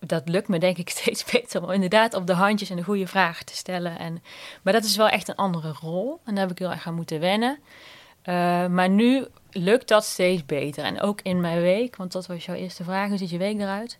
dat 0.00 0.28
lukt 0.28 0.48
me 0.48 0.58
denk 0.58 0.76
ik 0.78 0.88
steeds 0.98 1.24
beter 1.24 1.62
om 1.62 1.70
inderdaad 1.70 2.14
op 2.14 2.26
de 2.26 2.32
handjes 2.32 2.70
en 2.70 2.76
de 2.76 2.82
goede 2.82 3.06
vragen 3.06 3.46
te 3.46 3.56
stellen. 3.56 3.98
En, 3.98 4.22
maar 4.62 4.72
dat 4.72 4.84
is 4.84 4.96
wel 4.96 5.08
echt 5.08 5.28
een 5.28 5.34
andere 5.36 5.72
rol. 5.80 6.20
En 6.24 6.34
daar 6.34 6.42
heb 6.42 6.52
ik 6.52 6.58
heel 6.58 6.70
erg 6.70 6.86
aan 6.86 6.94
moeten 6.94 7.20
wennen. 7.20 7.58
Eh, 8.22 8.66
maar 8.66 8.88
nu 8.88 9.26
lukt 9.54 9.88
dat 9.88 10.04
steeds 10.04 10.46
beter. 10.46 10.84
En 10.84 11.00
ook 11.00 11.20
in 11.22 11.40
mijn 11.40 11.60
week, 11.60 11.96
want 11.96 12.12
dat 12.12 12.26
was 12.26 12.44
jouw 12.44 12.54
eerste 12.54 12.84
vraag, 12.84 13.08
hoe 13.08 13.18
ziet 13.18 13.30
je 13.30 13.38
week 13.38 13.60
eruit? 13.60 13.98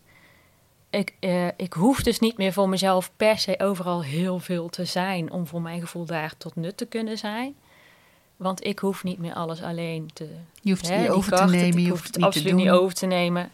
Ik, 0.90 1.14
eh, 1.20 1.46
ik 1.46 1.72
hoef 1.72 2.02
dus 2.02 2.18
niet 2.18 2.36
meer 2.36 2.52
voor 2.52 2.68
mezelf 2.68 3.10
per 3.16 3.38
se 3.38 3.54
overal 3.58 4.02
heel 4.02 4.38
veel 4.38 4.68
te 4.68 4.84
zijn 4.84 5.30
om 5.30 5.46
voor 5.46 5.62
mijn 5.62 5.80
gevoel 5.80 6.04
daar 6.04 6.36
tot 6.36 6.56
nut 6.56 6.76
te 6.76 6.86
kunnen 6.86 7.18
zijn. 7.18 7.54
Want 8.36 8.64
ik 8.64 8.78
hoef 8.78 9.04
niet 9.04 9.18
meer 9.18 9.34
alles 9.34 9.62
alleen 9.62 10.10
te. 10.12 10.28
Je 10.60 10.70
hoeft 10.70 10.86
het 10.86 10.90
hè, 10.90 11.00
niet 11.00 11.08
over 11.08 11.36
te 11.36 11.44
nemen, 11.44 11.82
je 11.82 11.88
hoef 11.88 11.88
hoeft 11.88 12.04
het 12.04 12.14
het 12.14 12.16
niet 12.16 12.22
te 12.22 12.26
absoluut 12.26 12.48
doen. 12.48 12.56
niet 12.56 12.70
over 12.70 12.94
te 12.94 13.06
nemen. 13.06 13.50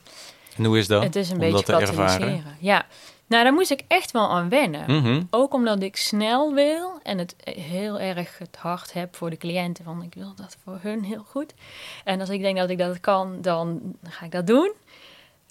En 0.56 0.64
hoe 0.64 0.78
is 0.78 0.86
dat? 0.86 1.02
Het 1.02 1.16
is 1.16 1.28
een 1.28 1.34
om 1.34 1.40
beetje 1.40 1.64
dat 1.64 1.64
te 1.64 1.86
ervaren? 1.86 2.44
Ja, 2.58 2.86
nou 3.30 3.44
daar 3.44 3.52
moest 3.52 3.70
ik 3.70 3.82
echt 3.88 4.10
wel 4.10 4.30
aan 4.30 4.48
wennen. 4.48 4.84
Mhm. 4.86 5.22
Ook 5.30 5.54
omdat 5.54 5.82
ik 5.82 5.96
snel 5.96 6.54
wil 6.54 7.00
en 7.02 7.18
het 7.18 7.34
heel 7.44 8.00
erg 8.00 8.38
het 8.38 8.56
hart 8.56 8.92
heb 8.92 9.16
voor 9.16 9.30
de 9.30 9.36
cliënten. 9.36 9.84
Van 9.84 10.02
ik 10.02 10.14
wil 10.14 10.32
dat 10.36 10.56
voor 10.64 10.78
hun 10.80 11.04
heel 11.04 11.24
goed. 11.28 11.54
En 12.04 12.20
als 12.20 12.28
ik 12.28 12.40
denk 12.40 12.56
dat 12.56 12.70
ik 12.70 12.78
dat 12.78 13.00
kan, 13.00 13.38
dan 13.40 13.80
ga 14.02 14.24
ik 14.24 14.30
dat 14.30 14.46
doen. 14.46 14.72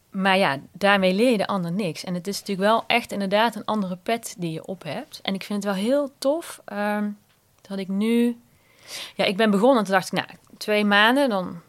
Maar 0.09 0.37
ja, 0.37 0.59
daarmee 0.71 1.13
leer 1.13 1.31
je 1.31 1.37
de 1.37 1.47
ander 1.47 1.71
niks. 1.71 2.03
En 2.03 2.13
het 2.13 2.27
is 2.27 2.39
natuurlijk 2.39 2.67
wel 2.67 2.83
echt 2.87 3.11
inderdaad 3.11 3.55
een 3.55 3.65
andere 3.65 3.97
pet 4.03 4.35
die 4.37 4.51
je 4.51 4.65
op 4.65 4.83
hebt. 4.83 5.19
En 5.21 5.33
ik 5.33 5.43
vind 5.43 5.63
het 5.63 5.73
wel 5.73 5.83
heel 5.83 6.11
tof 6.17 6.61
ehm, 6.65 7.09
dat 7.61 7.77
ik 7.77 7.87
nu... 7.87 8.37
Ja, 9.15 9.25
ik 9.25 9.37
ben 9.37 9.51
begonnen 9.51 9.77
en 9.77 9.83
toen 9.83 9.93
dacht 9.93 10.13
ik, 10.13 10.19
nou, 10.19 10.27
twee 10.57 10.85
maanden, 10.85 11.29
dan 11.29 11.61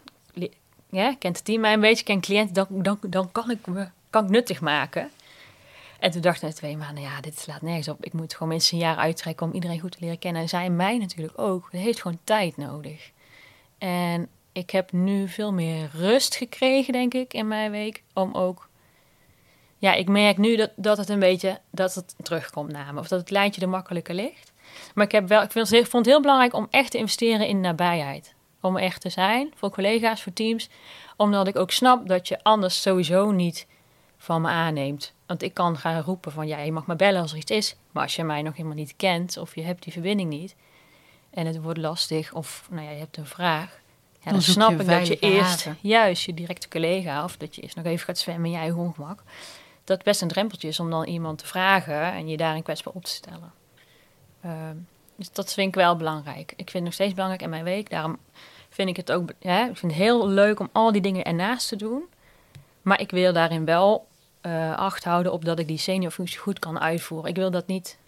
ja, 0.90 1.14
kent 1.18 1.36
het 1.36 1.44
team 1.44 1.60
mij 1.60 1.72
een 1.72 1.80
beetje, 1.80 2.04
ken 2.04 2.20
cliënten, 2.20 2.54
dan, 2.54 2.66
dan, 2.70 2.98
dan 3.06 3.32
kan, 3.32 3.50
ik 3.50 3.66
me, 3.66 3.88
kan 4.10 4.24
ik 4.24 4.30
nuttig 4.30 4.60
maken. 4.60 5.10
En 6.00 6.10
toen 6.10 6.20
dacht 6.20 6.36
ik 6.36 6.42
na 6.42 6.52
twee 6.52 6.76
maanden, 6.76 7.02
ja, 7.02 7.20
dit 7.20 7.38
slaat 7.38 7.62
nergens 7.62 7.88
op. 7.88 8.04
Ik 8.04 8.12
moet 8.12 8.32
gewoon 8.32 8.48
mensen 8.48 8.76
een 8.76 8.84
jaar 8.84 8.96
uittrekken 8.96 9.46
om 9.46 9.52
iedereen 9.52 9.80
goed 9.80 9.92
te 9.92 10.00
leren 10.00 10.18
kennen. 10.18 10.42
En 10.42 10.48
zij 10.48 10.70
mij 10.70 10.98
natuurlijk 10.98 11.38
ook. 11.38 11.68
Het 11.70 11.80
heeft 11.80 12.00
gewoon 12.00 12.18
tijd 12.24 12.56
nodig. 12.56 13.10
En 13.78 14.28
ik 14.52 14.70
heb 14.70 14.92
nu 14.92 15.28
veel 15.28 15.52
meer 15.52 15.90
rust 15.92 16.34
gekregen, 16.34 16.92
denk 16.92 17.14
ik, 17.14 17.34
in 17.34 17.48
mijn 17.48 17.70
week. 17.70 18.02
Om 18.14 18.34
ook... 18.34 18.68
Ja, 19.78 19.92
ik 19.92 20.08
merk 20.08 20.38
nu 20.38 20.56
dat, 20.56 20.70
dat 20.76 20.96
het 20.96 21.08
een 21.08 21.18
beetje... 21.18 21.60
Dat 21.70 21.94
het 21.94 22.14
terugkomt 22.22 22.72
naar 22.72 22.94
me. 22.94 23.00
Of 23.00 23.08
dat 23.08 23.20
het 23.20 23.30
lijntje 23.30 23.60
er 23.60 23.68
makkelijker 23.68 24.14
ligt. 24.14 24.52
Maar 24.94 25.04
ik, 25.04 25.12
heb 25.12 25.28
wel, 25.28 25.42
ik 25.42 25.52
vond 25.52 25.92
het 25.92 26.06
heel 26.06 26.20
belangrijk 26.20 26.54
om 26.54 26.66
echt 26.70 26.90
te 26.90 26.98
investeren 26.98 27.46
in 27.46 27.60
nabijheid. 27.60 28.34
Om 28.60 28.76
echt 28.76 29.00
te 29.00 29.08
zijn, 29.08 29.52
voor 29.54 29.70
collega's, 29.70 30.22
voor 30.22 30.32
teams. 30.32 30.68
Omdat 31.16 31.48
ik 31.48 31.56
ook 31.56 31.70
snap 31.70 32.08
dat 32.08 32.28
je 32.28 32.42
anders 32.42 32.82
sowieso 32.82 33.30
niet 33.30 33.66
van 34.22 34.42
me 34.42 34.48
aanneemt. 34.48 35.12
Want 35.26 35.42
ik 35.42 35.54
kan 35.54 35.76
gaan 35.76 36.02
roepen 36.02 36.32
van, 36.32 36.46
ja, 36.46 36.58
je 36.58 36.72
mag 36.72 36.86
me 36.86 36.96
bellen 36.96 37.20
als 37.20 37.32
er 37.32 37.38
iets 37.38 37.50
is. 37.50 37.76
Maar 37.90 38.02
als 38.02 38.16
je 38.16 38.24
mij 38.24 38.42
nog 38.42 38.56
helemaal 38.56 38.76
niet 38.76 38.96
kent 38.96 39.36
of 39.36 39.54
je 39.54 39.62
hebt 39.62 39.82
die 39.82 39.92
verbinding 39.92 40.30
niet... 40.30 40.54
en 41.30 41.46
het 41.46 41.62
wordt 41.62 41.78
lastig 41.78 42.32
of 42.32 42.68
nou 42.70 42.84
ja, 42.84 42.90
je 42.90 42.98
hebt 42.98 43.16
een 43.16 43.26
vraag... 43.26 43.78
Ja, 44.24 44.30
Dan 44.30 44.42
snap 44.42 44.80
ik 44.80 44.86
dat 44.86 45.06
je 45.06 45.18
eerst 45.18 45.64
haven. 45.64 45.78
juist 45.80 46.24
je 46.24 46.34
directe 46.34 46.68
collega... 46.68 47.24
of 47.24 47.36
dat 47.36 47.54
je 47.54 47.62
eerst 47.62 47.76
nog 47.76 47.84
even 47.84 48.04
gaat 48.04 48.18
zwemmen 48.18 48.44
in 48.44 48.50
je 48.50 48.58
eigen 48.58 48.78
ongemak... 48.78 49.22
dat 49.84 50.02
best 50.02 50.22
een 50.22 50.28
drempeltje 50.28 50.68
is 50.68 50.80
om 50.80 50.90
dan 50.90 51.04
iemand 51.04 51.38
te 51.38 51.46
vragen... 51.46 52.12
en 52.12 52.28
je 52.28 52.36
daarin 52.36 52.62
kwetsbaar 52.62 52.94
op 52.94 53.04
te 53.04 53.10
stellen. 53.10 53.52
Ehm, 54.40 54.76
dus 55.16 55.32
dat 55.32 55.52
vind 55.52 55.68
ik 55.68 55.74
wel 55.74 55.96
belangrijk. 55.96 56.50
Ik 56.50 56.56
vind 56.56 56.72
het 56.72 56.82
nog 56.82 56.92
steeds 56.92 57.12
belangrijk 57.12 57.42
in 57.42 57.50
mijn 57.50 57.64
week. 57.64 57.90
Daarom 57.90 58.18
vind 58.68 58.88
ik 58.88 58.96
het 58.96 59.12
ook 59.12 59.30
ja, 59.38 59.68
ik 59.68 59.76
vind 59.76 59.92
het 59.92 60.00
heel 60.00 60.28
leuk 60.28 60.60
om 60.60 60.68
al 60.72 60.92
die 60.92 61.00
dingen 61.00 61.24
ernaast 61.24 61.68
te 61.68 61.76
doen. 61.76 62.02
Maar 62.82 63.00
ik 63.00 63.10
wil 63.10 63.32
daarin 63.32 63.64
wel 63.64 64.08
eh, 64.40 64.76
acht 64.76 65.04
houden 65.04 65.32
op 65.32 65.44
dat 65.44 65.58
ik 65.58 65.66
die 65.68 65.78
seniorfunctie 65.78 66.38
goed 66.38 66.58
kan 66.58 66.80
uitvoeren. 66.80 67.30
Ik 67.30 67.36
wil 67.36 67.50
dat 67.50 67.66
niet 67.66 67.98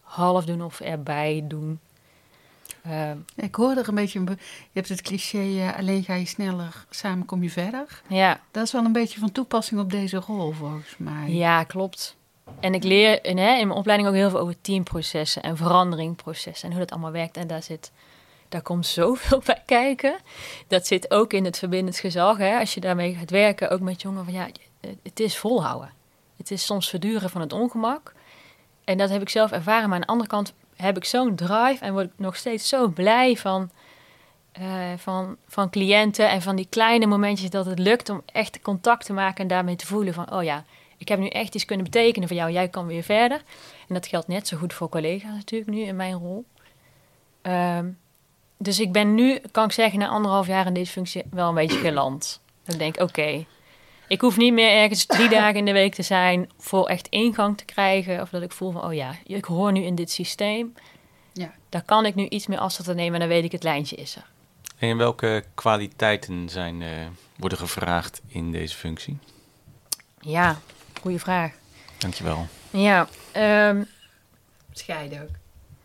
half 0.00 0.44
doen 0.44 0.62
of 0.62 0.80
erbij 0.80 1.44
doen. 1.44 1.80
Ehm, 2.82 3.16
Ik 3.36 3.54
hoor 3.54 3.76
er 3.76 3.88
een 3.88 3.94
beetje, 3.94 4.20
je 4.20 4.36
hebt 4.72 4.88
het 4.88 5.02
cliché, 5.02 5.38
eh, 5.38 5.78
alleen 5.78 6.04
ga 6.04 6.14
je 6.14 6.26
sneller, 6.26 6.84
samen 6.90 7.26
kom 7.26 7.42
je 7.42 7.50
verder. 7.50 8.02
ja, 8.08 8.40
Dat 8.50 8.64
is 8.64 8.72
wel 8.72 8.84
een 8.84 8.92
beetje 8.92 9.18
van 9.20 9.32
toepassing 9.32 9.80
op 9.80 9.90
deze 9.90 10.16
rol, 10.16 10.52
volgens 10.52 10.94
mij. 10.98 11.28
ja, 11.28 11.64
klopt. 11.64 12.16
En 12.60 12.74
ik 12.74 12.84
leer 12.84 13.24
in, 13.24 13.38
hè, 13.38 13.54
in 13.58 13.66
mijn 13.66 13.78
opleiding 13.78 14.08
ook 14.08 14.14
heel 14.14 14.30
veel 14.30 14.38
over 14.38 14.60
teamprocessen 14.60 15.42
en 15.42 15.56
veranderingprocessen 15.56 16.64
en 16.68 16.70
hoe 16.76 16.80
dat 16.84 16.90
allemaal 16.90 17.10
werkt. 17.12 17.36
En 17.36 17.46
daar 17.46 17.62
zit, 17.62 17.92
daar 18.48 18.62
komt 18.62 18.86
zoveel 18.86 19.42
bij 19.46 19.62
kijken. 19.66 20.16
Dat 20.68 20.86
zit 20.86 21.10
ook 21.10 21.32
in 21.32 21.44
het 21.44 21.58
verbindend 21.58 21.98
gezag. 21.98 22.36
Hè. 22.36 22.58
Als 22.58 22.74
je 22.74 22.80
daarmee 22.80 23.14
gaat 23.14 23.30
werken, 23.30 23.70
ook 23.70 23.80
met 23.80 24.02
jongeren, 24.02 24.24
van 24.24 24.34
ja, 24.34 24.48
het 25.02 25.20
is 25.20 25.38
volhouden. 25.38 25.92
Het 26.36 26.50
is 26.50 26.64
soms 26.64 26.88
verduren 26.88 27.30
van 27.30 27.40
het 27.40 27.52
ongemak. 27.52 28.14
En 28.84 28.98
dat 28.98 29.10
heb 29.10 29.22
ik 29.22 29.28
zelf 29.28 29.52
ervaren. 29.52 29.88
Maar 29.88 29.94
aan 29.94 30.00
de 30.00 30.06
andere 30.06 30.28
kant 30.28 30.52
heb 30.76 30.96
ik 30.96 31.04
zo'n 31.04 31.34
drive 31.34 31.84
en 31.84 31.92
word 31.92 32.06
ik 32.06 32.12
nog 32.16 32.36
steeds 32.36 32.68
zo 32.68 32.88
blij 32.88 33.36
van, 33.36 33.70
eh, 34.52 34.92
van, 34.96 35.36
van 35.46 35.70
cliënten 35.70 36.28
en 36.28 36.42
van 36.42 36.56
die 36.56 36.66
kleine 36.70 37.06
momentjes 37.06 37.50
dat 37.50 37.66
het 37.66 37.78
lukt 37.78 38.08
om 38.08 38.22
echt 38.26 38.60
contact 38.62 39.04
te 39.04 39.12
maken 39.12 39.42
en 39.42 39.48
daarmee 39.48 39.76
te 39.76 39.86
voelen 39.86 40.14
van, 40.14 40.32
oh 40.32 40.42
ja, 40.42 40.64
ik 40.96 41.08
heb 41.08 41.18
nu 41.18 41.26
echt 41.26 41.54
iets 41.54 41.64
kunnen 41.64 41.84
betekenen 41.84 42.28
voor 42.28 42.36
jou, 42.36 42.50
jij 42.50 42.68
kan 42.68 42.86
weer 42.86 43.02
verder. 43.02 43.42
En 43.88 43.94
dat 43.94 44.06
geldt 44.06 44.28
net 44.28 44.48
zo 44.48 44.56
goed 44.56 44.72
voor 44.72 44.88
collega's 44.88 45.34
natuurlijk 45.34 45.70
nu 45.70 45.80
in 45.80 45.96
mijn 45.96 46.14
rol. 46.14 46.44
Ehm, 47.42 47.90
dus 48.56 48.80
ik 48.80 48.92
ben 48.92 49.14
nu, 49.14 49.40
kan 49.50 49.64
ik 49.64 49.72
zeggen, 49.72 49.98
na 49.98 50.08
anderhalf 50.08 50.46
jaar 50.46 50.66
in 50.66 50.74
deze 50.74 50.92
functie 50.92 51.22
wel 51.30 51.48
een 51.48 51.54
beetje 51.54 51.78
geland. 51.78 52.40
Ik 52.66 52.78
denk, 52.78 53.00
oké, 53.00 53.44
ik 54.12 54.20
hoef 54.20 54.36
niet 54.36 54.52
meer 54.52 54.70
ergens 54.70 55.04
drie 55.04 55.28
dagen 55.28 55.54
in 55.54 55.64
de 55.64 55.72
week 55.72 55.94
te 55.94 56.02
zijn 56.02 56.50
voor 56.58 56.86
echt 56.86 57.08
ingang 57.08 57.58
te 57.58 57.64
krijgen. 57.64 58.20
Of 58.20 58.30
dat 58.30 58.42
ik 58.42 58.52
voel 58.52 58.72
van, 58.72 58.84
oh 58.84 58.94
ja, 58.94 59.14
ik 59.24 59.44
hoor 59.44 59.72
nu 59.72 59.82
in 59.82 59.94
dit 59.94 60.10
systeem. 60.10 60.74
Ja. 61.32 61.52
Daar 61.68 61.82
kan 61.82 62.06
ik 62.06 62.14
nu 62.14 62.28
iets 62.28 62.46
meer 62.46 62.58
afstand 62.58 62.88
te 62.88 62.94
nemen 62.94 63.14
en 63.14 63.20
dan 63.20 63.28
weet 63.28 63.44
ik 63.44 63.52
het 63.52 63.62
lijntje 63.62 63.96
is 63.96 64.16
er. 64.16 64.26
En 64.78 64.96
welke 64.96 65.44
kwaliteiten 65.54 66.48
zijn, 66.48 66.82
eh, 66.82 66.88
worden 67.36 67.58
gevraagd 67.58 68.20
in 68.26 68.52
deze 68.52 68.76
functie? 68.76 69.18
Ja, 70.20 70.60
goede 71.00 71.18
vraag. 71.18 71.52
Dankjewel. 71.98 72.46
Ja, 72.70 73.08
ehm, 73.30 73.82
Scheiden 74.72 75.22
ook. 75.22 75.36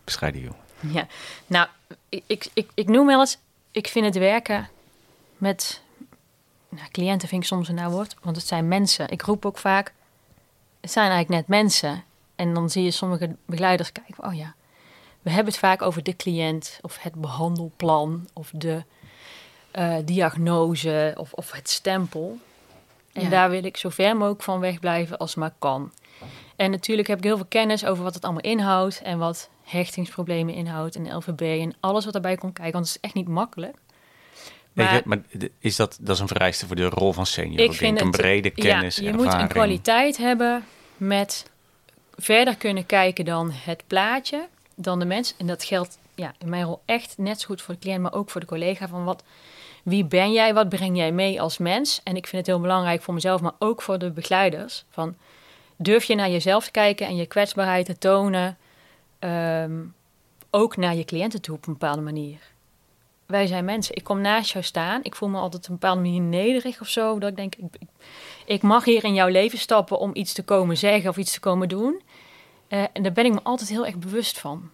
Bescheiden 0.04 0.42
joh. 0.42 0.94
ja. 0.94 1.08
nou, 1.46 1.68
ik, 2.10 2.24
ik, 2.28 2.48
ik, 2.54 2.70
ik 2.74 2.88
noem 2.88 3.08
wel 3.08 3.20
eens, 3.20 3.38
ik 3.72 3.88
vind 3.88 4.06
het 4.06 4.18
werken 4.18 4.70
met 5.38 5.82
nou, 6.70 6.88
cliënten 6.92 7.28
vind 7.28 7.42
ik 7.42 7.48
soms 7.48 7.68
een 7.68 7.76
nauw 7.76 7.90
woord, 7.90 8.16
want 8.22 8.36
het 8.36 8.48
zijn 8.48 8.68
mensen. 8.68 9.10
Ik 9.10 9.22
roep 9.22 9.46
ook 9.46 9.58
vaak, 9.58 9.94
het 10.82 10.92
zijn 10.92 11.10
eigenlijk 11.12 11.40
net 11.40 11.60
mensen. 11.62 12.04
En 12.36 12.54
dan 12.54 12.70
zie 12.70 12.84
je 12.84 12.92
sommige 12.92 13.36
begeleiders 13.46 13.92
kijken, 13.92 14.24
oh 14.24 14.34
ja, 14.36 14.54
we 15.22 15.30
hebben 15.30 15.52
het 15.54 15.62
vaak 15.62 15.82
over 15.82 16.04
de 16.04 16.16
cliënt 16.16 16.80
of 16.82 16.98
het 17.02 17.16
behandelplan 17.16 18.28
of 18.34 18.52
de 18.54 18.84
eh, 19.72 19.96
diagnose 20.06 21.14
of, 21.18 21.34
of 21.34 21.52
het 21.52 21.70
stempel. 21.70 22.38
En 23.14 23.24
Ja. 23.24 23.30
daar 23.30 23.50
wil 23.50 23.64
ik 23.64 23.78
zo 23.78 23.90
ver 23.90 24.18
mogelijk 24.18 24.44
van 24.44 24.60
wegblijven 24.60 25.18
als 25.18 25.36
maar 25.36 25.54
kan. 25.60 25.92
En 26.56 26.72
natuurlijk 26.72 27.08
heb 27.08 27.18
ik 27.18 27.24
heel 27.24 27.36
veel 27.38 27.46
kennis 27.50 27.86
over 27.86 28.04
wat 28.04 28.14
het 28.14 28.24
allemaal 28.24 28.42
inhoudt 28.42 29.02
en 29.02 29.18
wat 29.18 29.50
hechtingsproblemen 29.64 30.54
inhoudt 30.54 30.96
en 30.96 31.16
LVB 31.16 31.42
en 31.42 31.76
alles 31.80 32.04
wat 32.04 32.14
daarbij 32.14 32.36
komt 32.38 32.54
kijken, 32.54 32.74
want 32.74 32.86
het 32.88 32.96
is 32.96 33.02
echt 33.02 33.14
niet 33.14 33.28
makkelijk. 33.28 33.78
Maar- 34.86 34.94
je, 34.96 35.02
maar 35.06 35.22
d- 35.38 35.50
is 35.60 35.76
dat, 35.76 35.98
dat 36.02 36.16
is 36.16 36.22
een 36.22 36.28
vereiste 36.28 36.68
voor 36.68 36.76
de 36.76 36.90
rol 36.90 37.13
van 37.13 37.26
senior? 37.26 37.60
ik 37.60 37.72
Ik 37.72 37.78
vind 37.78 38.00
een 38.02 38.08
het- 38.08 38.18
brede 38.18 38.50
kennis, 38.50 38.96
ja, 38.96 39.02
je 39.04 39.08
ervaring. 39.10 39.32
moet 39.34 39.42
een 39.42 39.48
kwaliteit 39.48 40.18
hebben 40.18 40.66
met 40.98 41.50
verder 42.16 42.56
kunnen 42.58 42.86
kijken 42.86 43.26
dan 43.26 43.52
het 43.54 43.84
plaatje, 43.88 44.48
dan 44.76 45.00
de 45.00 45.06
mens. 45.06 45.36
En 45.38 45.48
dat 45.48 45.63
geldt 45.63 45.98
ja, 46.16 46.34
in 46.40 46.50
mijn 46.50 46.63
rol 46.63 46.82
echt 46.86 47.18
net 47.18 47.40
zo 47.42 47.46
goed 47.48 47.62
voor 47.62 47.74
de 47.74 47.80
cliënt, 47.80 48.02
maar 48.02 48.13
ook 48.13 48.30
voor 48.30 48.42
de 48.42 48.48
collega. 48.48 48.88
Van 48.88 49.04
wat, 49.04 49.24
wie 49.84 50.06
ben 50.06 50.32
jij? 50.32 50.54
Wat 50.54 50.70
breng 50.70 50.98
jij 50.98 51.12
mee 51.12 51.42
als 51.42 51.58
mens? 51.58 52.02
En 52.04 52.16
ik 52.16 52.28
vind 52.28 52.38
het 52.46 52.56
heel 52.56 52.62
belangrijk 52.62 53.02
voor 53.02 53.13
mezelf, 53.13 53.42
maar 53.42 53.56
ook 53.60 53.82
voor 53.82 53.98
de 53.98 54.12
begeleiders. 54.12 54.86
Van, 54.90 55.16
durf 55.76 56.04
je 56.04 56.16
naar 56.16 56.30
jezelf 56.30 56.66
te 56.66 56.72
kijken 56.72 57.08
en 57.08 57.16
je 57.16 57.26
kwetsbaarheid 57.26 57.86
te 57.86 57.98
tonen, 57.98 58.58
ehm, 59.20 59.72
ook 60.50 60.78
naar 60.78 60.96
je 60.96 61.06
cliënten 61.06 61.42
toe 61.42 61.56
op 61.56 61.68
een 61.68 61.74
bepaalde 61.74 62.02
manier. 62.02 62.38
Wij 63.28 63.48
zijn 63.48 63.66
mensen. 63.66 63.96
Ik 63.96 64.04
kom 64.04 64.22
naast 64.22 64.52
jou 64.52 64.63
staan. 64.63 65.00
Ik 65.04 65.16
voel 65.16 65.30
me 65.30 65.40
altijd 65.40 65.68
een 65.68 65.74
bepaalde 65.74 66.02
manier 66.02 66.22
nederig 66.22 66.82
of 66.82 66.88
zo. 66.88 67.20
Dat 67.20 67.30
ik 67.30 67.36
denk, 67.36 67.56
ik, 67.56 67.82
ik, 68.46 68.62
mag 68.62 68.86
hier 68.86 69.04
in 69.04 69.13
jouw 69.13 69.28
leven 69.28 69.60
stappen 69.60 70.00
om 70.00 70.12
iets 70.13 70.34
te 70.34 70.44
komen 70.44 70.78
zeggen 70.78 71.10
of 71.10 71.18
iets 71.18 71.32
te 71.32 71.40
komen 71.40 71.70
doen. 71.70 72.02
Eh, 72.68 72.84
en 72.94 73.04
daar 73.04 73.12
ben 73.12 73.26
ik 73.26 73.34
me 73.34 73.40
altijd 73.44 73.70
heel 73.70 73.86
erg 73.86 73.98
bewust 73.98 74.40
van. 74.40 74.70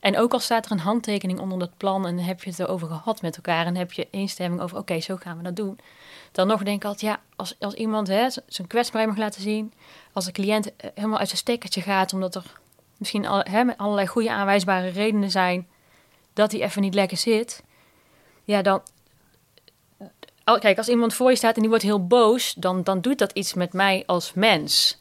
En 0.00 0.18
ook 0.18 0.32
al 0.32 0.38
staat 0.38 0.64
er 0.66 0.72
een 0.72 0.78
handtekening 0.78 1.38
onder 1.38 1.58
dat 1.58 1.76
plan 1.76 2.06
en 2.06 2.18
heb 2.18 2.42
je 2.42 2.50
het 2.50 2.58
erover 2.58 2.88
gehad 2.88 3.22
met 3.22 3.36
elkaar 3.36 3.66
en 3.66 3.76
heb 3.76 3.92
je 3.92 4.06
instemming 4.10 4.62
over, 4.62 4.78
oké, 4.78 5.00
zo 5.00 5.16
gaan 5.16 5.36
we 5.36 5.42
dat 5.42 5.56
doen. 5.56 5.78
Dan 6.32 6.46
nog 6.46 6.62
denk 6.62 6.76
ik 6.76 6.84
altijd, 6.84 7.12
ja, 7.12 7.20
als, 7.36 7.56
als 7.58 7.74
iemand 7.74 8.08
hè, 8.08 8.30
zijn 8.46 8.66
kwetsbaarheid 8.66 9.14
mag 9.14 9.24
laten 9.24 9.42
zien, 9.42 9.72
als 10.12 10.24
de 10.24 10.32
cliënt 10.32 10.76
eh, 10.76 10.90
helemaal 10.94 11.18
uit 11.18 11.28
zijn 11.28 11.40
stekkertje 11.40 11.80
gaat, 11.80 12.12
omdat 12.12 12.34
er 12.34 12.44
misschien 12.96 13.26
al, 13.26 13.40
hè, 13.50 13.76
allerlei 13.76 14.06
goede 14.06 14.30
aanwijsbare 14.30 14.88
redenen 14.88 15.30
zijn 15.30 15.68
dat 16.32 16.52
hij 16.52 16.62
even 16.62 16.82
niet 16.82 16.94
lekker 16.94 17.16
zit, 17.16 17.62
ja, 18.48 18.62
dan. 18.62 18.82
al- 20.44 20.58
Kijk, 20.58 20.78
als 20.78 20.88
iemand 20.88 21.14
voor 21.14 21.30
je 21.30 21.36
staat 21.36 21.54
en 21.54 21.60
die 21.60 21.68
wordt 21.68 21.84
heel 21.84 22.06
boos, 22.06 22.54
dan, 22.54 22.82
dan 22.82 23.00
doet 23.00 23.18
dat 23.18 23.32
iets 23.32 23.54
met 23.54 23.72
mij 23.72 24.02
als 24.06 24.32
mens. 24.34 24.98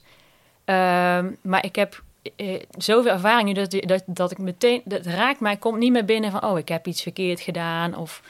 Ehm, 0.66 1.32
maar 1.42 1.66
ik 1.66 1.76
heb 1.76 2.04
eh, 2.36 2.62
zoveel 2.78 3.12
ervaring 3.12 3.48
nu 3.48 3.54
dat, 3.54 3.72
dat, 3.72 4.04
dat 4.06 4.32
ik 4.32 4.38
meteen. 4.38 4.82
Dat 4.86 5.06
raakt 5.06 5.40
mij, 5.40 5.58
komt 5.58 5.78
niet 5.78 5.92
meer 5.92 6.06
binnen 6.06 6.32
van. 6.32 6.44
Oh, 6.44 6.58
ik 6.58 6.68
heb 6.68 6.88
iets 6.88 7.02
verkeerd 7.02 7.40
gedaan. 7.40 7.96
Of 7.96 8.22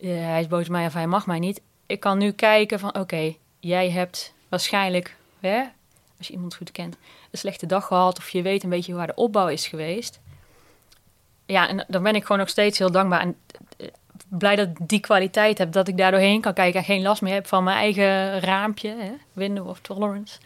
eh, 0.00 0.08
hij 0.10 0.40
is 0.40 0.46
boos 0.48 0.64
op 0.64 0.70
mij 0.70 0.86
of 0.86 0.92
hij 0.92 1.06
mag 1.06 1.26
mij 1.26 1.38
niet. 1.38 1.60
Ik 1.86 2.00
kan 2.00 2.18
nu 2.18 2.32
kijken 2.32 2.78
van. 2.78 2.94
Oké, 2.98 3.34
jij 3.60 3.90
hebt 3.90 4.34
waarschijnlijk. 4.48 5.16
Hè, 5.40 5.62
als 6.18 6.26
je 6.26 6.32
iemand 6.32 6.54
goed 6.54 6.72
kent, 6.72 6.96
een 7.30 7.38
slechte 7.38 7.66
dag 7.66 7.86
gehad. 7.86 8.18
Of 8.18 8.28
je 8.30 8.42
weet 8.42 8.62
een 8.62 8.70
beetje 8.70 8.94
waar 8.94 9.06
de 9.06 9.14
opbouw 9.14 9.48
is 9.48 9.66
geweest. 9.66 10.20
Ja, 11.46 11.68
en 11.68 11.84
dan 11.88 12.02
ben 12.02 12.14
ik 12.14 12.22
gewoon 12.22 12.38
nog 12.38 12.48
steeds 12.48 12.78
heel 12.78 12.90
dankbaar. 12.90 13.20
En 13.20 13.36
blij 14.38 14.56
dat 14.56 14.68
ik 14.68 14.88
die 14.88 15.00
kwaliteit 15.00 15.58
heb. 15.58 15.72
Dat 15.72 15.88
ik 15.88 15.96
daar 15.96 16.10
doorheen 16.10 16.40
kan 16.40 16.52
kijken. 16.52 16.80
En 16.80 16.86
geen 16.86 17.02
last 17.02 17.22
meer 17.22 17.34
heb 17.34 17.46
van 17.46 17.64
mijn 17.64 17.76
eigen 17.76 18.40
raampje. 18.40 18.88
Hè? 18.98 19.12
Window 19.32 19.68
of 19.68 19.80
tolerance. 19.80 20.38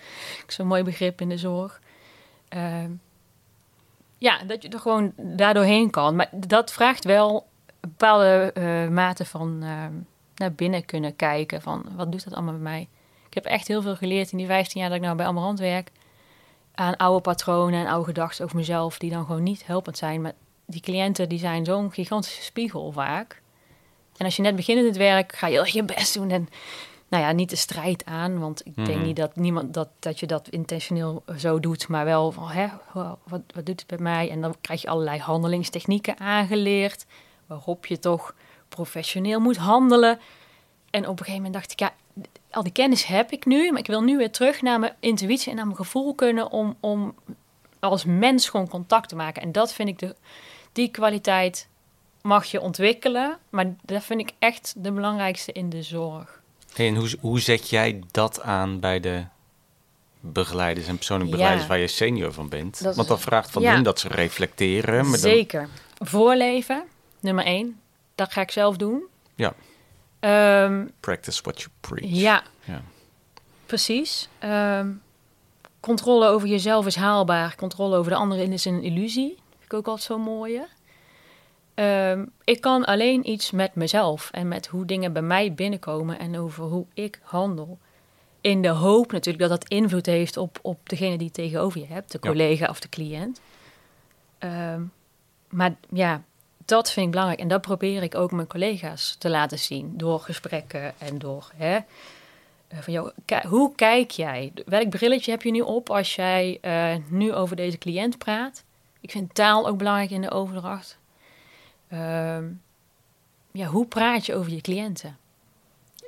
Zo'n 0.47 0.67
mooi 0.67 0.83
begrip 0.83 1.21
in 1.21 1.29
de 1.29 1.39
zorg. 1.39 1.81
Ehm, 2.49 2.91
ja, 4.19 4.43
dat 4.47 4.63
je 4.63 4.69
er 4.69 4.79
gewoon 4.79 5.13
daardoorheen 5.17 5.91
kan. 5.91 6.17
Maar 6.17 6.29
dat 6.33 6.73
vraagt 6.73 7.05
wel 7.05 7.47
een 7.81 7.89
bepaalde 7.89 8.51
eh, 8.55 8.89
mate 8.89 9.25
van 9.25 9.63
ehm, 9.63 9.93
naar 10.37 10.53
binnen 10.53 10.85
kunnen 10.85 11.17
kijken. 11.17 11.63
Van 11.63 11.87
wat 11.97 12.13
doet 12.13 12.25
dat 12.25 12.35
allemaal 12.35 12.55
bij 12.55 12.63
mij? 12.63 12.89
Ik 13.29 13.35
heb 13.35 13.45
echt 13.45 13.69
heel 13.69 13.83
veel 13.83 13.97
geleerd 13.97 14.33
in 14.33 14.39
die 14.39 14.47
15 14.47 14.81
jaar 14.81 14.89
dat 14.89 14.99
ik 14.99 15.05
nou 15.05 15.17
bij 15.17 15.27
Amarant 15.27 15.59
werk. 15.59 15.91
Aan 16.75 16.97
oude 16.97 17.21
patronen 17.21 17.81
en 17.81 17.93
oude 17.93 18.07
gedachten 18.07 18.45
over 18.45 18.57
mezelf. 18.57 18.99
Die 18.99 19.11
dan 19.11 19.27
gewoon 19.27 19.43
niet 19.43 19.67
helpend 19.67 19.99
zijn. 19.99 20.21
Maar 20.21 20.33
die 20.67 20.81
cliënten 20.81 21.29
die 21.29 21.39
zijn 21.39 21.65
zo'n 21.65 21.93
gigantische 21.93 22.43
spiegel 22.43 22.93
vaak. 22.93 23.43
En 24.19 24.25
als 24.25 24.37
je 24.37 24.43
net 24.43 24.57
begint 24.57 24.79
in 24.79 24.85
het 24.87 24.97
werk, 24.97 25.35
ga 25.37 25.47
je 25.47 25.53
heel 25.53 25.63
erg 25.63 25.73
je 25.73 25.83
best 25.83 26.15
doen. 26.15 26.31
En 26.31 26.49
nou 27.09 27.23
ja, 27.23 27.33
niet 27.33 27.51
de 27.51 27.57
strijd 27.57 28.05
aan. 28.05 28.39
Want 28.39 28.67
ik 28.67 28.77
denk 28.77 28.89
Mhm. 28.99 29.03
niet 29.07 29.17
dat 29.17 29.37
niemand 29.37 29.75
dat, 29.75 29.89
dat 29.99 30.21
je 30.21 30.27
dat 30.27 30.49
intentioneel 30.49 31.23
zo 31.37 31.61
doet. 31.61 31.89
Maar 31.89 32.05
wel 32.05 32.33
van, 32.33 32.49
hè, 32.49 32.67
wat, 32.93 33.17
wat 33.27 33.67
doet 33.67 33.69
het 33.81 33.87
bij 33.87 33.99
mij? 33.99 34.31
En 34.31 34.41
dan 34.41 34.55
krijg 34.61 34.83
je 34.83 34.89
allerlei 34.89 35.19
handelingstechnieken 35.19 36.19
aangeleerd. 36.19 37.07
Waarop 37.47 37.87
je 37.87 37.99
toch 37.99 38.35
professioneel 38.69 39.41
moet 39.41 39.57
handelen. 39.57 40.19
En 40.91 41.03
op 41.03 41.09
een 41.11 41.17
gegeven 41.25 41.35
moment 41.35 41.53
dacht 41.55 41.73
ik, 41.73 41.79
ja, 41.79 41.93
al 42.51 42.63
die 42.63 42.73
kennis 42.73 43.05
heb 43.05 43.31
ik 43.33 43.45
nu. 43.47 43.71
Maar 43.71 43.81
ik 43.81 43.87
wil 43.87 44.03
nu 44.03 44.17
weer 44.17 44.31
terug 44.31 44.63
naar 44.63 44.79
mijn 44.81 44.95
intuïtie 45.01 45.51
en 45.51 45.57
naar 45.57 45.65
mijn 45.65 45.77
gevoel 45.77 46.15
kunnen 46.15 46.51
om, 46.51 46.77
om 46.81 47.15
als 47.79 48.05
mens 48.05 48.49
gewoon 48.49 48.69
contact 48.69 49.09
te 49.09 49.17
maken. 49.17 49.43
En 49.43 49.53
dat 49.53 49.73
vind 49.73 49.89
ik 49.89 49.99
de, 49.99 50.17
die 50.73 50.89
kwaliteit 50.89 51.69
mag 52.27 52.45
je 52.45 52.61
ontwikkelen. 52.61 53.39
Maar 53.51 53.75
dat 53.83 54.05
vind 54.05 54.21
ik 54.21 54.33
echt 54.39 54.75
de 54.77 54.93
belangrijkste 54.93 55.53
in 55.53 55.71
de 55.71 55.83
zorg. 55.83 56.41
Hey, 56.75 56.87
en 56.89 56.95
hoe, 56.97 57.09
hoe 57.21 57.41
zet 57.41 57.69
jij 57.71 58.01
dat 58.11 58.41
aan 58.43 58.81
bij 58.81 59.01
de 59.01 59.25
begeleiders 60.21 60.87
en 60.87 60.97
persoonlijk 60.97 61.31
Ja. 61.31 61.37
begeleiders 61.37 61.69
waar 61.69 61.79
je 61.79 61.87
senior 61.87 62.33
van 62.33 62.49
bent? 62.49 62.83
Dat 62.83 62.97
Want 62.97 63.09
dat 63.09 63.21
vraagt 63.21 63.51
van 63.51 63.63
ja. 63.63 63.73
hen 63.73 63.83
dat 63.83 63.99
ze 64.01 64.09
reflecteren. 64.09 64.95
Maar 65.03 65.11
dan, 65.21 65.31
Zeker. 65.31 65.69
Voorleven, 65.99 66.85
nummer 67.21 67.45
één. 67.45 67.81
Dat 68.15 68.33
ga 68.33 68.41
ik 68.41 68.51
zelf 68.51 68.77
doen. 68.77 69.03
Ja. 69.35 69.55
Ehm, 70.21 70.87
practice 71.01 71.43
what 71.43 71.59
you 71.59 71.71
preach. 71.81 72.11
ja, 72.11 72.43
Ja. 72.65 72.83
precies. 73.67 74.29
Ehm, 74.39 74.91
controle 75.81 76.27
over 76.29 76.49
jezelf 76.49 76.87
is 76.87 76.97
haalbaar. 76.97 77.55
Controle 77.57 77.97
over 77.97 78.11
de 78.11 78.17
anderen 78.19 78.53
is 78.53 78.65
een 78.65 78.83
illusie. 78.83 79.29
Vind 79.51 79.65
ik 79.65 79.73
ook 79.75 79.87
altijd 79.87 80.07
zo'n 80.07 80.21
mooie. 80.21 80.67
Ehm, 81.77 82.25
ik 82.45 82.61
kan 82.61 82.85
alleen 82.85 83.31
iets 83.31 83.51
met 83.51 83.75
mezelf 83.75 84.29
en 84.33 84.49
met 84.49 84.67
hoe 84.67 84.85
dingen 84.85 85.13
bij 85.13 85.23
mij 85.23 85.55
binnenkomen 85.55 86.19
en 86.19 86.39
over 86.39 86.65
hoe 86.65 86.87
ik 86.95 87.21
handel. 87.23 87.79
In 88.41 88.63
de 88.63 88.69
hoop 88.69 89.13
natuurlijk 89.13 89.49
dat 89.49 89.61
dat 89.61 89.71
invloed 89.71 90.07
heeft 90.07 90.37
op, 90.37 90.59
op 90.63 90.89
degene 90.89 91.17
die 91.17 91.27
je 91.27 91.33
tegenover 91.33 91.81
je 91.81 91.87
hebt, 91.87 92.13
de 92.13 92.19
Ja. 92.21 92.29
collega 92.31 92.67
of 92.69 92.81
de 92.81 92.89
cliënt. 92.89 93.41
Ehm, 94.39 94.83
maar 95.49 95.75
ja, 95.93 96.23
dat 96.65 96.91
vind 96.93 97.07
ik 97.07 97.11
belangrijk. 97.13 97.41
En 97.41 97.49
dat 97.49 97.61
probeer 97.61 98.03
ik 98.03 98.15
ook 98.15 98.33
mijn 98.33 98.47
collega's 98.47 99.17
te 99.19 99.31
laten 99.31 99.59
zien. 99.59 99.93
Door 99.97 100.21
gesprekken 100.21 100.95
en 100.99 101.19
door... 101.19 101.51
Hè, 101.57 101.79
eh, 102.69 102.79
van 102.81 102.93
jou, 102.93 103.11
hoe 103.49 103.75
kijk 103.75 104.11
jij? 104.11 104.53
Welk 104.67 104.89
brilletje 104.91 105.31
heb 105.31 105.43
je 105.43 105.51
nu 105.51 105.61
op 105.61 105.91
als 105.91 106.15
jij 106.15 106.59
eh, 106.61 106.95
nu 107.09 107.33
over 107.33 107.57
deze 107.57 107.79
cliënt 107.79 108.19
praat? 108.19 108.65
Ik 109.01 109.11
vind 109.11 109.35
taal 109.35 109.69
ook 109.69 109.79
belangrijk 109.79 110.11
in 110.11 110.21
de 110.21 110.31
overdracht. 110.31 110.99
Ehm, 111.89 112.45
ja, 113.53 113.67
hoe 113.67 113.87
praat 113.87 114.27
je 114.27 114.35
over 114.35 114.53
je 114.53 114.61
cliënten? 114.61 115.17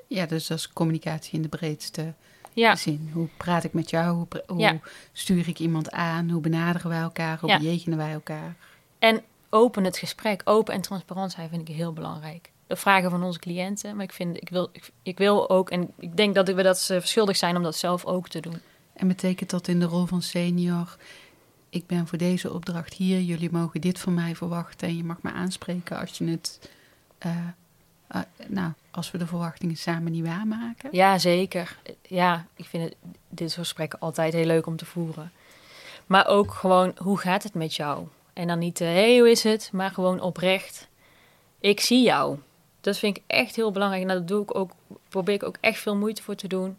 Ja, 0.06 0.26
dus 0.26 0.46
dat 0.46 0.58
is 0.58 0.72
communicatie 0.72 1.34
in 1.34 1.42
de 1.42 1.48
breedste 1.48 2.14
Ja, 2.52 2.76
zin. 2.76 3.10
Hoe 3.12 3.28
praat 3.36 3.64
ik 3.64 3.72
met 3.72 3.90
jou? 3.90 4.14
Hoe, 4.16 4.26
hoe 4.46 4.58
Ja. 4.60 4.78
stuur 5.12 5.48
ik 5.48 5.58
iemand 5.58 5.90
aan? 5.90 6.30
Hoe 6.30 6.40
benaderen 6.40 6.88
wij 6.90 7.00
elkaar? 7.00 7.38
Hoe 7.40 7.50
Ja. 7.50 7.58
bejegenen 7.58 7.98
wij 7.98 8.12
elkaar? 8.12 8.56
en 8.98 9.22
open 9.50 9.84
het 9.84 9.98
gesprek. 9.98 10.40
Open 10.44 10.74
en 10.74 10.80
transparant 10.80 11.32
zijn 11.32 11.48
vind 11.48 11.68
ik 11.68 11.74
heel 11.74 11.92
belangrijk. 11.92 12.50
De 12.66 12.76
vragen 12.76 13.10
van 13.10 13.22
onze 13.22 13.38
cliënten. 13.38 13.94
Maar 13.96 14.04
ik, 14.04 14.12
vind, 14.12 14.36
ik, 14.36 14.48
wil, 14.48 14.68
ik, 14.72 14.90
ik 15.02 15.18
wil 15.18 15.50
ook, 15.50 15.70
en 15.70 15.90
ik 15.98 16.16
denk 16.16 16.34
dat 16.34 16.48
we 16.48 16.62
dat 16.62 16.78
ze 16.78 17.00
verschuldigd 17.00 17.38
zijn 17.38 17.56
om 17.56 17.62
dat 17.62 17.76
zelf 17.76 18.04
ook 18.04 18.28
te 18.28 18.40
doen. 18.40 18.60
En 18.92 19.08
betekent 19.08 19.50
dat 19.50 19.68
in 19.68 19.80
de 19.80 19.86
rol 19.86 20.06
van 20.06 20.22
senior... 20.22 20.96
ik 21.68 21.86
ben 21.86 22.06
voor 22.06 22.18
deze 22.18 22.52
opdracht 22.52 22.94
hier, 22.94 23.20
jullie 23.20 23.50
mogen 23.52 23.80
dit 23.80 23.98
van 23.98 24.14
mij 24.14 24.34
verwachten... 24.36 24.88
en 24.88 24.96
je 24.96 25.04
mag 25.04 25.22
me 25.22 25.30
aanspreken 25.30 25.98
als 25.98 26.18
je 26.18 26.24
het... 26.24 26.70
eh, 27.18 27.36
eh, 28.08 28.20
nou, 28.46 28.72
als 28.90 29.10
we 29.10 29.18
de 29.18 29.26
verwachtingen 29.26 29.76
samen 29.76 30.12
niet 30.12 30.24
waarmaken. 30.26 30.88
Ja, 30.92 31.18
zeker. 31.18 31.78
Ja, 32.02 32.46
ik 32.54 32.64
vind 32.64 32.84
het, 32.84 32.96
dit 33.28 33.50
soort 33.50 33.66
gesprekken 33.66 33.98
altijd 33.98 34.32
heel 34.32 34.44
leuk 34.44 34.66
om 34.66 34.76
te 34.76 34.84
voeren. 34.86 35.32
Maar 36.06 36.26
ook 36.26 36.54
gewoon, 36.54 36.92
hoe 36.96 37.18
gaat 37.18 37.42
het 37.42 37.54
met 37.54 37.74
jou? 37.74 38.06
En 38.32 38.46
dan 38.46 38.58
niet, 38.58 38.78
hé, 38.78 38.86
hey, 38.86 39.18
hoe 39.18 39.30
is 39.30 39.42
het? 39.42 39.70
Maar 39.72 39.90
gewoon 39.90 40.20
oprecht. 40.20 40.88
Ik 41.60 41.80
zie 41.80 42.02
jou. 42.02 42.38
Dat 42.80 42.98
vind 42.98 43.16
ik 43.16 43.22
echt 43.26 43.56
heel 43.56 43.70
belangrijk. 43.70 44.02
En 44.02 44.08
dat 44.08 44.28
doe 44.28 44.42
ik 44.42 44.54
ook, 44.54 44.70
probeer 45.08 45.34
ik 45.34 45.42
ook 45.42 45.56
echt 45.60 45.80
veel 45.80 45.96
moeite 45.96 46.22
voor 46.22 46.34
te 46.34 46.48
doen. 46.48 46.78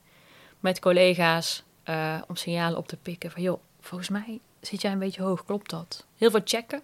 Met 0.60 0.80
collega's. 0.80 1.64
eh, 1.84 2.22
om 2.28 2.36
signalen 2.36 2.78
op 2.78 2.88
te 2.88 2.98
pikken. 2.98 3.32
Van, 3.32 3.42
joh, 3.42 3.60
volgens 3.82 4.10
mij 4.10 4.40
zit 4.62 4.82
jij 4.82 4.92
een 4.92 5.00
beetje 5.00 5.22
hoog. 5.22 5.46
Klopt 5.46 5.70
dat? 5.70 6.06
Heel 6.18 6.32
veel 6.32 6.42
checken. 6.44 6.82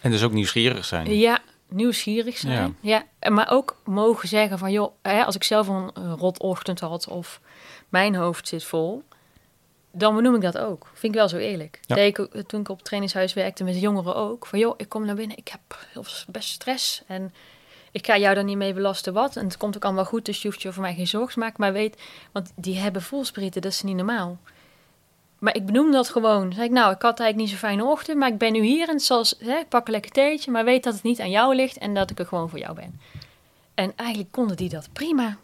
En 0.00 0.10
dus 0.10 0.22
ook 0.22 0.32
nieuwsgierig 0.32 0.84
zijn. 0.84 1.18
Ja, 1.18 1.40
nieuwsgierig 1.68 2.38
zijn. 2.38 2.76
Ja. 2.80 3.04
en 3.18 3.34
maar 3.34 3.50
ook 3.50 3.76
mogen 3.84 4.28
zeggen 4.28 4.58
van, 4.58 4.72
joh, 4.72 4.92
hè, 5.02 5.24
als 5.24 5.34
ik 5.34 5.44
zelf 5.44 5.68
een, 5.68 5.90
een 5.94 6.16
rot 6.16 6.40
ochtend 6.40 6.80
had 6.80 7.08
of 7.08 7.40
mijn 7.88 8.14
hoofd 8.14 8.48
zit 8.48 8.64
vol, 8.64 9.02
dan 9.92 10.14
benoem 10.14 10.34
ik 10.34 10.40
dat 10.40 10.58
ook. 10.58 10.90
Vind 10.92 11.12
ik 11.12 11.18
wel 11.18 11.28
zo 11.28 11.36
eerlijk. 11.36 11.80
Ja. 11.82 11.96
Ik 11.96 12.16
toen 12.46 12.60
ik 12.60 12.68
op 12.68 12.76
het 12.76 12.84
trainingshuis 12.84 13.32
werkte 13.32 13.64
met 13.64 13.80
jongeren 13.80 14.14
ook. 14.14 14.46
Van, 14.46 14.58
joh, 14.58 14.74
ik 14.76 14.88
kom 14.88 15.04
naar 15.04 15.14
binnen, 15.14 15.36
ik 15.36 15.48
heb 15.48 15.60
heel 15.92 16.04
best 16.28 16.48
stress 16.48 17.02
en 17.06 17.34
ik 17.90 18.06
ga 18.06 18.18
jou 18.18 18.34
daar 18.34 18.44
niet 18.44 18.56
mee 18.56 18.72
belasten 18.72 19.12
wat. 19.12 19.36
En 19.36 19.44
het 19.44 19.56
komt 19.56 19.76
ook 19.76 19.84
allemaal 19.84 20.04
goed, 20.04 20.24
dus 20.24 20.42
je 20.42 20.48
hoeft 20.48 20.62
je 20.62 20.72
voor 20.72 20.82
mij 20.82 20.94
geen 20.94 21.06
zorgen 21.06 21.32
te 21.32 21.38
maken. 21.38 21.56
Maar 21.58 21.72
weet, 21.72 22.02
want 22.32 22.52
die 22.56 22.78
hebben 22.78 23.02
voelsprieten, 23.02 23.62
dat 23.62 23.72
is 23.72 23.82
niet 23.82 23.96
normaal. 23.96 24.38
Maar 25.42 25.56
ik 25.56 25.66
benoem 25.66 25.92
dat 25.92 26.08
gewoon. 26.08 26.52
Zeg 26.52 26.64
ik, 26.64 26.70
nou, 26.70 26.94
ik 26.94 27.02
had 27.02 27.20
eigenlijk 27.20 27.36
niet 27.36 27.48
zo'n 27.48 27.68
fijne 27.68 27.84
ochtend, 27.84 28.18
maar 28.18 28.28
ik 28.28 28.38
ben 28.38 28.52
nu 28.52 28.62
hier 28.62 28.88
en 28.88 29.00
zal, 29.00 29.24
hè, 29.38 29.58
ik 29.58 29.68
pak 29.68 29.86
een 29.86 29.92
lekker 29.92 30.10
theetje, 30.10 30.50
maar 30.50 30.64
weet 30.64 30.84
dat 30.84 30.94
het 30.94 31.02
niet 31.02 31.20
aan 31.20 31.30
jou 31.30 31.54
ligt 31.54 31.78
en 31.78 31.94
dat 31.94 32.10
ik 32.10 32.18
er 32.18 32.26
gewoon 32.26 32.48
voor 32.48 32.58
jou 32.58 32.74
ben. 32.74 33.00
En 33.74 33.92
eigenlijk 33.96 34.32
konden 34.32 34.56
die 34.56 34.68
dat 34.68 34.88
prima. 34.92 35.36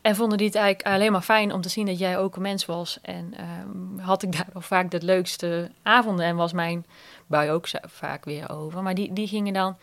En 0.00 0.16
vonden 0.16 0.38
die 0.38 0.46
het 0.46 0.56
eigenlijk 0.56 0.86
alleen 0.94 1.12
maar 1.12 1.22
fijn 1.22 1.52
om 1.52 1.60
te 1.60 1.68
zien 1.68 1.86
dat 1.86 1.98
jij 1.98 2.18
ook 2.18 2.36
een 2.36 2.42
mens 2.42 2.66
was. 2.66 2.98
En 3.02 3.34
ehm, 3.36 3.98
had 3.98 4.22
ik 4.22 4.36
daardoor 4.36 4.62
vaak 4.62 4.90
de 4.90 5.02
leukste 5.02 5.70
avonden 5.82 6.24
en 6.24 6.36
was 6.36 6.52
mijn 6.52 6.86
bui 7.26 7.50
ook 7.50 7.66
vaak 7.82 8.24
weer 8.24 8.50
over. 8.50 8.82
Maar 8.82 8.94
die, 8.94 9.12
die 9.12 9.28
gingen 9.28 9.52
dan 9.52 9.76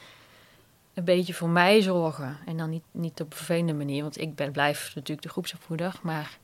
een 0.93 1.03
beetje 1.03 1.33
voor 1.33 1.49
mij 1.49 1.81
zorgen. 1.81 2.37
En 2.45 2.57
dan 2.57 2.69
niet, 2.69 2.83
niet 2.91 3.21
op 3.21 3.31
een 3.31 3.37
vervelende 3.37 3.73
manier, 3.73 4.01
want 4.01 4.21
ik 4.21 4.35
ben, 4.35 4.51
blijf 4.51 4.91
natuurlijk 4.95 5.27
de 5.27 5.29
groepsopvoeder. 5.29 5.99
Maar 6.01 6.37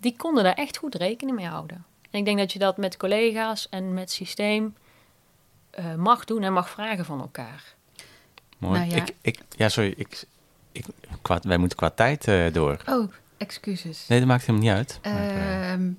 die 0.00 0.16
konden 0.16 0.44
daar 0.44 0.54
echt 0.54 0.76
goed 0.76 0.94
rekening 0.94 1.36
mee 1.36 1.46
houden. 1.46 1.84
En 2.14 2.20
ik 2.20 2.26
denk 2.26 2.38
dat 2.38 2.52
je 2.52 2.58
dat 2.58 2.76
met 2.76 2.96
collega's 2.96 3.68
en 3.70 3.94
met 3.94 4.10
systeem 4.10 4.74
eh, 5.70 5.94
mag 5.94 6.24
doen 6.24 6.42
en 6.42 6.52
mag 6.52 6.70
vragen 6.70 7.04
van 7.04 7.20
elkaar. 7.20 7.74
Mooi. 8.58 8.78
Nou 8.78 8.90
ja. 8.90 8.96
Ik, 8.96 9.14
ik, 9.20 9.38
ja, 9.56 9.68
sorry. 9.68 9.94
Ik, 9.96 10.24
ik, 10.72 10.84
qua, 11.22 11.38
wij 11.42 11.56
moeten 11.56 11.76
qua 11.78 11.90
tijd 11.90 12.28
eh, 12.28 12.52
door. 12.52 12.82
Oh, 12.88 13.12
excuses. 13.36 14.06
Nee, 14.08 14.18
dat 14.18 14.28
maakt 14.28 14.46
helemaal 14.46 14.68
niet 14.68 14.76
uit. 14.76 14.98
Maar, 15.02 15.28
eh, 15.28 15.72
Ehm, 15.72 15.90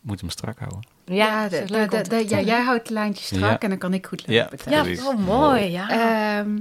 moet 0.00 0.20
hem 0.20 0.30
strak 0.30 0.58
houden. 0.58 0.80
ja, 1.04 1.48
de- 1.48 1.64
de- 1.64 2.02
de- 2.08 2.28
ja, 2.28 2.40
jij 2.40 2.62
houdt 2.62 2.82
het 2.82 2.90
lijntje 2.90 3.24
strak 3.24 3.50
Ja. 3.50 3.58
en 3.58 3.68
dan 3.68 3.78
kan 3.78 3.94
ik 3.94 4.06
goed 4.06 4.22
Ja, 4.26 4.48
lopen. 4.50 4.70
Ja, 4.72 4.82
Precies. 4.82 5.06
oh, 5.06 5.18
mooi. 5.18 5.64
Ja. 5.70 5.88
Ehm, 5.90 6.60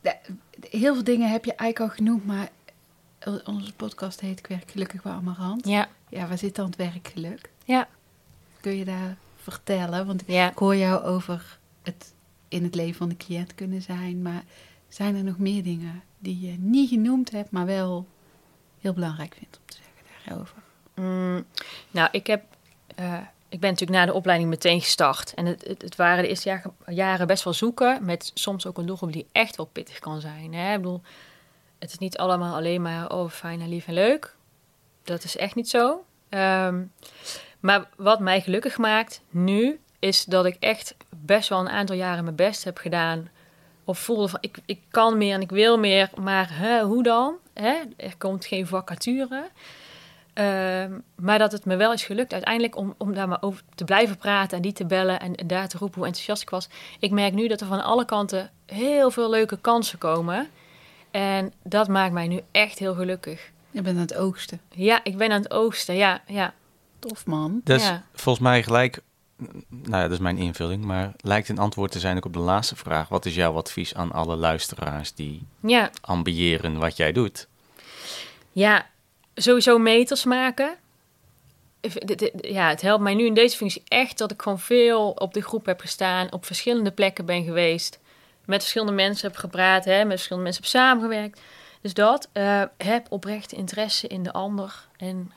de- 0.00 0.16
de- 0.56 0.68
heel 0.78 0.94
veel 0.94 1.04
dingen 1.04 1.30
heb 1.30 1.44
je 1.44 1.54
eigenlijk 1.54 1.90
al 1.90 1.96
genoemd, 1.96 2.26
maar 2.26 2.48
onze 3.44 3.72
podcast 3.72 4.20
heet 4.20 4.38
Ik 4.38 4.46
werk 4.46 4.70
gelukkig 4.70 5.02
bij 5.02 5.12
Amarant. 5.12 5.66
ja, 5.66 5.88
Ja, 6.08 6.26
waar 6.26 6.38
zit 6.38 6.54
dan 6.56 6.66
het 6.66 6.76
werkgeluk? 6.76 7.50
Ja, 7.64 7.88
Kun 8.60 8.76
je 8.76 8.84
daar 8.84 9.16
vertellen? 9.36 10.06
Want 10.06 10.22
ja. 10.26 10.50
ik 10.50 10.58
hoor 10.58 10.76
jou 10.76 11.02
over 11.02 11.58
het 11.82 12.14
in 12.48 12.62
het 12.62 12.74
leven 12.74 12.94
van 12.94 13.08
de 13.08 13.16
cliënt 13.16 13.54
kunnen 13.54 13.82
zijn, 13.82 14.22
maar 14.22 14.44
zijn 14.88 15.16
er 15.16 15.24
nog 15.24 15.38
meer 15.38 15.62
dingen 15.62 16.02
die 16.18 16.40
je 16.40 16.56
niet 16.58 16.88
genoemd 16.88 17.30
hebt, 17.30 17.50
maar 17.50 17.66
wel 17.66 18.06
heel 18.80 18.92
belangrijk 18.92 19.34
vindt 19.38 19.58
om 19.58 19.62
te 19.66 19.76
zeggen 19.76 20.26
daarover? 20.26 20.56
Mm, 20.94 21.44
nou, 21.90 22.08
ik 22.12 22.26
heb... 22.26 22.44
eh, 22.94 23.18
ik 23.48 23.60
ben 23.60 23.70
natuurlijk 23.70 23.98
na 23.98 24.06
de 24.06 24.12
opleiding 24.12 24.50
meteen 24.50 24.80
gestart. 24.80 25.34
En 25.34 25.46
het, 25.46 25.64
het, 25.66 25.82
het 25.82 25.96
waren 25.96 26.22
de 26.22 26.28
eerste 26.28 26.48
jaren, 26.48 26.74
jaren 26.86 27.26
best 27.26 27.44
wel 27.44 27.52
zoeken. 27.52 28.04
Met 28.04 28.30
soms 28.34 28.66
ook 28.66 28.78
een 28.78 28.86
doelgroep 28.86 29.12
die 29.12 29.26
echt 29.32 29.56
wel 29.56 29.66
pittig 29.66 29.98
kan 29.98 30.20
zijn. 30.20 30.54
Hè? 30.54 30.72
Ik 30.74 30.80
bedoel, 30.80 31.02
het 31.78 31.90
is 31.90 31.98
niet 31.98 32.18
allemaal 32.18 32.54
alleen 32.54 32.82
maar 32.82 33.10
oh, 33.10 33.30
fijn 33.30 33.60
en 33.60 33.68
lief 33.68 33.86
en 33.86 33.94
leuk. 33.94 34.36
Dat 35.04 35.24
is 35.24 35.36
echt 35.36 35.54
niet 35.54 35.68
zo. 35.68 36.04
Ehm, 36.28 36.82
maar 37.62 37.88
wat 37.96 38.20
mij 38.20 38.40
gelukkig 38.40 38.78
maakt 38.78 39.20
nu, 39.30 39.80
is 39.98 40.24
dat 40.24 40.44
ik 40.44 40.56
echt 40.60 40.94
best 41.08 41.48
wel 41.48 41.60
een 41.60 41.68
aantal 41.68 41.96
jaren 41.96 42.24
mijn 42.24 42.36
best 42.36 42.64
heb 42.64 42.78
gedaan. 42.78 43.28
Of 43.84 43.98
voelde 43.98 44.28
van, 44.28 44.38
ik, 44.40 44.58
ik 44.66 44.80
kan 44.90 45.18
meer 45.18 45.34
en 45.34 45.40
ik 45.40 45.50
wil 45.50 45.78
meer, 45.78 46.10
maar 46.20 46.48
hè, 46.50 46.82
hoe 46.82 47.02
dan? 47.02 47.34
Hè? 47.54 47.74
Er 47.96 48.16
komt 48.18 48.46
geen 48.46 48.66
vacature. 48.66 49.48
Ehm, 50.32 50.98
maar 51.14 51.38
dat 51.38 51.52
het 51.52 51.64
me 51.64 51.76
wel 51.76 51.92
is 51.92 52.04
gelukt 52.04 52.32
uiteindelijk 52.32 52.76
om, 52.76 52.94
om 52.98 53.14
daar 53.14 53.28
maar 53.28 53.42
over 53.42 53.62
te 53.74 53.84
blijven 53.84 54.16
praten 54.16 54.56
en 54.56 54.62
die 54.62 54.72
te 54.72 54.86
bellen 54.86 55.20
en, 55.20 55.34
en 55.34 55.46
daar 55.46 55.68
te 55.68 55.78
roepen 55.78 55.98
hoe 55.98 56.06
enthousiast 56.06 56.42
ik 56.42 56.50
was. 56.50 56.68
Ik 56.98 57.10
merk 57.10 57.32
nu 57.32 57.48
dat 57.48 57.60
er 57.60 57.66
van 57.66 57.84
alle 57.84 58.04
kanten 58.04 58.50
heel 58.66 59.10
veel 59.10 59.30
leuke 59.30 59.58
kansen 59.58 59.98
komen. 59.98 60.48
En 61.10 61.52
dat 61.62 61.88
maakt 61.88 62.12
mij 62.12 62.28
nu 62.28 62.40
echt 62.50 62.78
heel 62.78 62.94
gelukkig. 62.94 63.50
Je 63.70 63.82
bent 63.82 63.96
aan 63.96 64.02
het 64.02 64.16
oogsten. 64.16 64.60
Ja, 64.74 65.00
ik 65.04 65.16
ben 65.16 65.32
aan 65.32 65.42
het 65.42 65.52
oogsten. 65.52 65.94
Ja, 65.94 66.20
ja. 66.26 66.54
Tof 67.08 67.26
man. 67.26 67.60
Dat 67.64 67.80
is 67.80 67.86
Ja. 67.86 68.04
volgens 68.14 68.44
mij 68.44 68.62
gelijk, 68.62 69.00
nou 69.68 69.90
ja, 69.90 70.02
dat 70.02 70.10
is 70.10 70.18
mijn 70.18 70.38
invulling, 70.38 70.84
maar 70.84 71.12
lijkt 71.16 71.48
een 71.48 71.58
antwoord 71.58 71.92
te 71.92 72.00
zijn 72.00 72.16
ook 72.16 72.24
op 72.24 72.32
de 72.32 72.38
laatste 72.38 72.76
vraag. 72.76 73.08
Wat 73.08 73.26
is 73.26 73.34
jouw 73.34 73.56
advies 73.56 73.94
aan 73.94 74.12
alle 74.12 74.36
luisteraars 74.36 75.14
die 75.14 75.46
Ja, 75.60 75.90
ambiëren 76.00 76.78
wat 76.78 76.96
jij 76.96 77.12
doet? 77.12 77.48
ja. 78.52 78.90
Sowieso 79.34 79.78
meters 79.78 80.24
maken. 80.24 80.76
Ja, 82.40 82.68
het 82.68 82.80
helpt 82.80 83.02
mij 83.02 83.14
nu 83.14 83.26
in 83.26 83.34
deze 83.34 83.56
functie 83.56 83.82
echt 83.88 84.18
dat 84.18 84.30
ik 84.30 84.42
gewoon 84.42 84.58
veel 84.60 85.10
op 85.10 85.34
de 85.34 85.40
groep 85.42 85.66
heb 85.66 85.80
gestaan, 85.80 86.32
op 86.32 86.44
verschillende 86.44 86.90
plekken 86.90 87.26
ben 87.26 87.44
geweest, 87.44 87.98
met 88.44 88.60
verschillende 88.60 88.92
mensen 88.92 89.28
heb 89.28 89.36
gepraat, 89.36 89.84
hè, 89.84 89.98
met 89.98 90.08
verschillende 90.12 90.44
mensen 90.44 90.62
heb 90.62 90.72
samengewerkt. 90.72 91.40
Dus 91.80 91.94
dat, 91.94 92.28
eh, 92.32 92.62
heb 92.76 93.06
oprecht 93.10 93.52
interesse 93.52 94.06
in 94.06 94.22
de 94.22 94.32
ander 94.32 94.88
en 94.96 95.32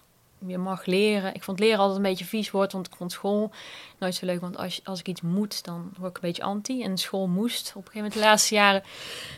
je 0.48 0.58
mag 0.58 0.86
leren. 0.86 1.34
Ik 1.34 1.43
vond 1.43 1.60
leren 1.60 1.80
altijd 1.80 1.98
een 1.98 2.04
beetje 2.04 2.26
vies 2.26 2.52
woord, 2.52 2.71
want 2.71 2.88
ik 2.88 2.95
vond 2.95 3.12
school 3.12 3.52
nooit 3.98 4.15
zo 4.15 4.26
leuk. 4.26 4.41
Want 4.41 4.58
als, 4.58 4.82
als 4.84 5.00
ik 5.00 5.08
iets 5.08 5.21
moet, 5.21 5.63
dan 5.63 5.93
word 5.98 6.10
ik 6.10 6.15
een 6.15 6.30
beetje 6.30 6.43
anti. 6.43 6.84
En 6.84 6.98
school 6.98 7.28
moest 7.28 7.69
op 7.69 7.76
een 7.76 7.91
gegeven 7.91 7.98
moment 7.98 8.13
de 8.13 8.19
laatste 8.19 8.56
jaren. 8.56 8.84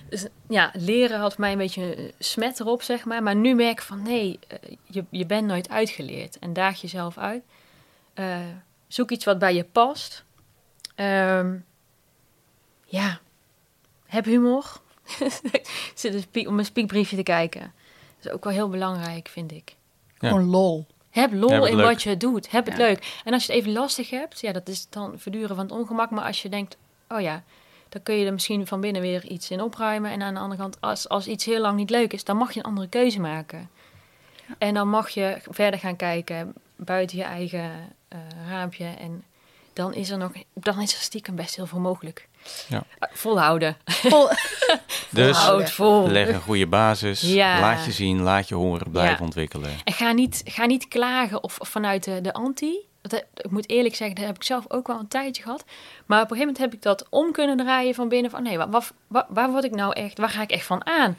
Dus 0.09 0.27
ja, 0.49 0.71
leren 0.73 1.19
had 1.19 1.37
mij 1.37 1.51
een 1.51 1.57
beetje 1.57 1.97
een 1.97 2.13
smet 2.19 2.59
erop, 2.59 2.81
zeg 2.81 3.05
maar. 3.05 3.23
Maar 3.23 3.35
nu 3.35 3.55
merk 3.55 3.71
ik 3.71 3.81
van 3.81 4.01
nee, 4.01 4.39
eh, 4.47 4.57
je, 4.83 5.05
je 5.09 5.25
bent 5.25 5.47
nooit 5.47 5.69
uitgeleerd. 5.69 6.39
En 6.39 6.53
daag 6.53 6.81
jezelf 6.81 7.17
uit. 7.17 7.43
Eh, 8.13 8.39
zoek 8.87 9.11
iets 9.11 9.25
wat 9.25 9.39
bij 9.39 9.55
je 9.55 9.63
past. 9.63 10.23
Ehm, 10.95 11.55
ja, 12.85 13.19
heb 14.05 14.25
humor. 14.25 14.81
Zit 15.95 16.21
spie- 16.21 16.47
om 16.47 16.59
een 16.59 16.65
spiekbriefje 16.65 17.15
te 17.15 17.23
kijken. 17.23 17.61
Dat 17.61 18.25
is 18.25 18.31
ook 18.31 18.43
wel 18.43 18.53
heel 18.53 18.69
belangrijk, 18.69 19.27
vind 19.27 19.51
ik. 19.51 19.75
Ja. 20.19 20.29
Gewoon 20.29 20.49
lol. 20.49 20.85
Heb 21.09 21.33
lol 21.33 21.49
Ja, 21.49 21.53
heb 21.53 21.63
het 21.63 21.71
in 21.71 21.77
leuk. 21.77 21.85
wat 21.85 22.03
je 22.03 22.17
doet. 22.17 22.51
Heb 22.51 22.65
het 22.65 22.77
leuk. 22.77 23.21
En 23.23 23.33
als 23.33 23.45
je 23.45 23.51
het 23.51 23.61
even 23.61 23.73
lastig 23.73 24.09
hebt, 24.09 24.39
ja, 24.39 24.51
dat 24.51 24.67
is 24.67 24.89
dan 24.89 25.13
verduren 25.19 25.55
van 25.55 25.65
het 25.65 25.73
ongemak. 25.73 26.09
Maar 26.09 26.25
als 26.25 26.41
je 26.41 26.49
denkt, 26.49 26.77
oh 27.09 27.21
ja, 27.21 27.43
dan 27.89 28.03
kun 28.03 28.15
je 28.15 28.25
er 28.25 28.33
misschien 28.33 28.67
van 28.67 28.81
binnen 28.81 29.01
weer 29.01 29.25
iets 29.25 29.51
in 29.51 29.61
opruimen. 29.61 30.11
En 30.11 30.21
aan 30.21 30.33
de 30.33 30.39
andere 30.39 30.61
kant, 30.61 30.81
als, 30.81 31.09
als 31.09 31.27
iets 31.27 31.45
heel 31.45 31.61
lang 31.61 31.77
niet 31.77 31.89
leuk 31.89 32.13
is, 32.13 32.23
dan 32.23 32.37
mag 32.37 32.51
je 32.51 32.59
een 32.59 32.65
andere 32.65 32.87
keuze 32.87 33.19
maken. 33.19 33.69
En 34.57 34.73
dan 34.73 34.89
mag 34.89 35.09
je 35.09 35.37
verder 35.49 35.79
gaan 35.79 35.95
kijken 35.95 36.53
buiten 36.75 37.17
je 37.17 37.23
eigen 37.23 37.71
eh, 38.07 38.19
raampje. 38.49 38.85
En 38.85 39.23
dan 39.73 39.93
is 39.93 40.09
er 40.09 40.17
nog, 40.17 40.31
dan 40.53 40.81
is 40.81 40.93
er 40.93 40.99
stiekem 41.01 41.35
best 41.35 41.55
heel 41.55 41.65
veel 41.65 41.79
mogelijk. 41.79 42.27
Ja. 42.67 42.83
Volhouden. 42.99 43.77
Vol- 43.85 44.29
Dus 45.09 45.37
vol. 45.71 46.07
leg 46.07 46.27
een 46.27 46.41
goede 46.41 46.67
basis. 46.67 47.21
Ja. 47.21 47.59
Laat 47.59 47.85
je 47.85 47.91
zien, 47.91 48.21
laat 48.21 48.47
je 48.47 48.55
horen, 48.55 48.91
blijf 48.91 49.17
Ja. 49.17 49.23
ontwikkelen. 49.25 49.69
En 49.83 49.93
ga 49.93 50.11
niet, 50.11 50.41
ga 50.45 50.65
niet 50.65 50.87
klagen 50.87 51.43
of, 51.43 51.59
of 51.59 51.67
vanuit 51.67 52.03
de, 52.03 52.21
de 52.21 52.33
anti. 52.33 52.75
Dat, 53.01 53.11
heb- 53.11 53.27
ik 53.45 53.51
moet 53.51 53.69
eerlijk 53.69 53.95
zeggen, 53.95 54.15
dat 54.15 54.25
heb 54.25 54.35
ik 54.35 54.43
zelf 54.43 54.65
ook 54.67 54.87
wel 54.87 54.99
een 54.99 55.07
tijdje 55.07 55.43
gehad. 55.43 55.63
Maar 56.05 56.21
op 56.21 56.31
een 56.31 56.37
gegeven 56.37 56.53
moment 56.53 56.57
heb 56.57 56.73
ik 56.73 56.81
dat 56.81 57.05
om 57.09 57.31
kunnen 57.31 57.57
draaien 57.57 57.95
van 57.95 58.09
binnen. 58.09 58.31
Van 58.31 58.43
nee, 58.43 58.57
wat, 58.57 58.91
wat, 59.07 59.25
waar 59.29 59.51
word 59.51 59.63
ik 59.63 59.75
nou 59.75 59.93
echt, 59.93 60.17
waar 60.17 60.29
ga 60.29 60.41
ik 60.41 60.51
echt 60.51 60.65
van 60.65 60.85
aan? 60.85 61.17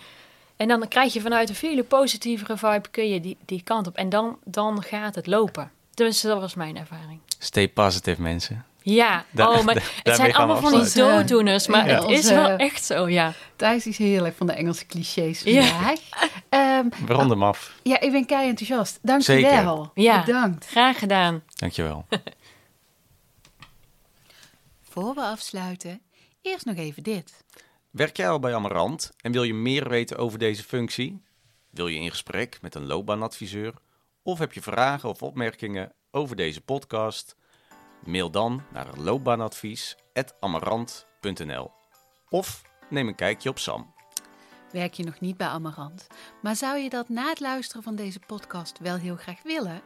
En 0.57 0.69
dan 0.69 0.89
krijg 0.89 1.13
je 1.13 1.21
vanuit 1.21 1.49
een 1.49 1.55
veel 1.55 1.85
positievere 1.85 2.57
vibe, 2.57 2.89
kun 2.91 3.09
je 3.09 3.21
die, 3.21 3.37
die 3.45 3.63
kant 3.63 3.87
op. 3.87 3.97
En 3.97 4.09
dan, 4.09 4.39
dan 4.45 4.83
gaat 4.83 5.15
het 5.15 5.27
lopen. 5.27 5.71
Dus 5.95 6.21
dat 6.21 6.41
was 6.41 6.55
mijn 6.55 6.77
ervaring. 6.77 7.21
Stay 7.39 7.69
positive, 7.69 8.23
mensen. 8.23 8.65
Ja, 8.83 9.25
Daar- 9.31 9.49
oh, 9.49 9.65
maar 9.65 9.75
daar- 9.75 10.01
het 10.03 10.17
zijn 10.17 10.35
allemaal 10.35 10.61
van 10.71 10.83
die 10.83 10.93
dooddoeners. 10.95 11.67
Maar 11.67 11.89
Ja, 11.89 12.01
het 12.01 12.11
is 12.11 12.31
wel 12.31 12.49
echt 12.51 12.85
zo, 12.85 13.09
ja. 13.09 13.33
Thijs 13.57 13.87
is 13.87 13.99
heerlijk 13.99 14.37
van 14.37 14.47
de 14.47 14.53
Engelse 14.53 14.87
clichés 14.87 15.43
Ja. 15.43 15.63
vandaag. 15.65 16.01
Ehm, 16.49 16.89
We 17.07 17.13
ronden 17.13 17.31
hem 17.39 17.43
af. 17.43 17.75
ja, 17.83 18.01
ik 18.01 18.13
ben 18.13 18.27
kei 18.27 18.49
enthousiast. 18.49 18.99
Dank 19.03 19.23
je 19.23 19.41
wel. 19.41 19.91
Ja. 19.95 20.25
Bedankt. 20.25 20.67
Graag 20.67 20.99
gedaan. 20.99 21.43
Dankjewel. 21.55 22.07
Voor 24.91 25.15
we 25.15 25.21
afsluiten, 25.21 26.01
eerst 26.43 26.65
nog 26.65 26.77
even 26.77 27.03
dit. 27.03 27.45
Werk 27.91 28.17
jij 28.17 28.29
al 28.29 28.39
bij 28.39 28.55
Amarant 28.55 29.13
en 29.21 29.33
wil 29.33 29.43
je 29.43 29.55
meer 29.55 29.89
weten 29.89 30.17
over 30.19 30.39
deze 30.39 30.63
functie? 30.63 31.23
Wil 31.71 31.87
je 31.87 31.99
in 32.01 32.11
gesprek 32.11 32.59
met 32.63 32.75
een 32.75 32.87
loopbaanadviseur? 32.87 33.75
Of 34.23 34.39
heb 34.39 34.53
je 34.53 34.63
vragen 34.63 35.09
of 35.09 35.23
opmerkingen 35.23 35.93
over 36.11 36.37
deze 36.37 36.61
podcast? 36.61 37.37
Mail 38.05 38.31
dan 38.31 38.63
naar 38.73 38.87
loopbaanadvies.amarant.nl 38.97 41.71
Of 42.29 42.63
neem 42.91 43.09
een 43.09 43.15
kijkje 43.15 43.49
op 43.49 43.59
Sam. 43.59 43.95
Werk 44.73 44.95
je 44.95 45.05
nog 45.05 45.21
niet 45.21 45.37
bij 45.37 45.47
Amarant, 45.47 46.07
maar 46.43 46.57
zou 46.57 46.79
je 46.79 46.89
dat 46.89 47.09
na 47.09 47.29
het 47.29 47.41
luisteren 47.41 47.83
van 47.83 47.97
deze 47.97 48.21
podcast 48.27 48.79
wel 48.79 48.97
heel 48.97 49.17
graag 49.17 49.43
willen? 49.43 49.81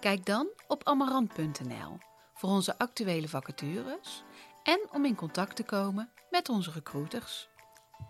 Kijk 0.00 0.26
dan 0.26 0.48
op 0.68 0.84
amarant.nl 0.84 1.98
voor 2.34 2.50
onze 2.50 2.78
actuele 2.78 3.28
vacatures 3.28 4.22
en 4.62 4.80
om 4.92 5.04
in 5.04 5.14
contact 5.14 5.56
te 5.56 5.62
komen 5.62 6.10
met 6.30 6.48
onze 6.48 6.70
recruiters. 6.70 7.48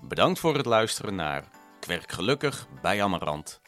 Bedankt 0.00 0.38
voor 0.38 0.56
het 0.56 0.66
luisteren 0.66 1.14
naar 1.14 1.44
Kwerk 1.80 2.12
Gelukkig 2.12 2.66
bij 2.82 3.02
Amarant. 3.02 3.60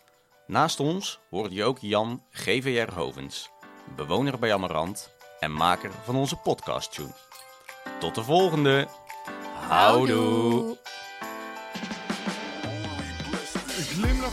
Naast 0.47 0.81
ons 0.81 1.21
hoorde 1.31 1.55
je 1.55 1.65
ook 1.65 1.79
Jan 1.79 2.23
GVR 2.31 2.93
Hovens, 2.93 3.51
bewoner 3.97 4.39
bij 4.39 4.55
Amarant 4.55 5.12
en 5.43 5.53
maker 5.53 5.91
van 6.05 6.17
onze 6.17 6.37
podcast 6.37 6.93
tune. 6.93 7.15
Tot 8.01 8.15
de 8.15 8.23
volgende. 8.23 8.89
Houdoe. 9.69 10.77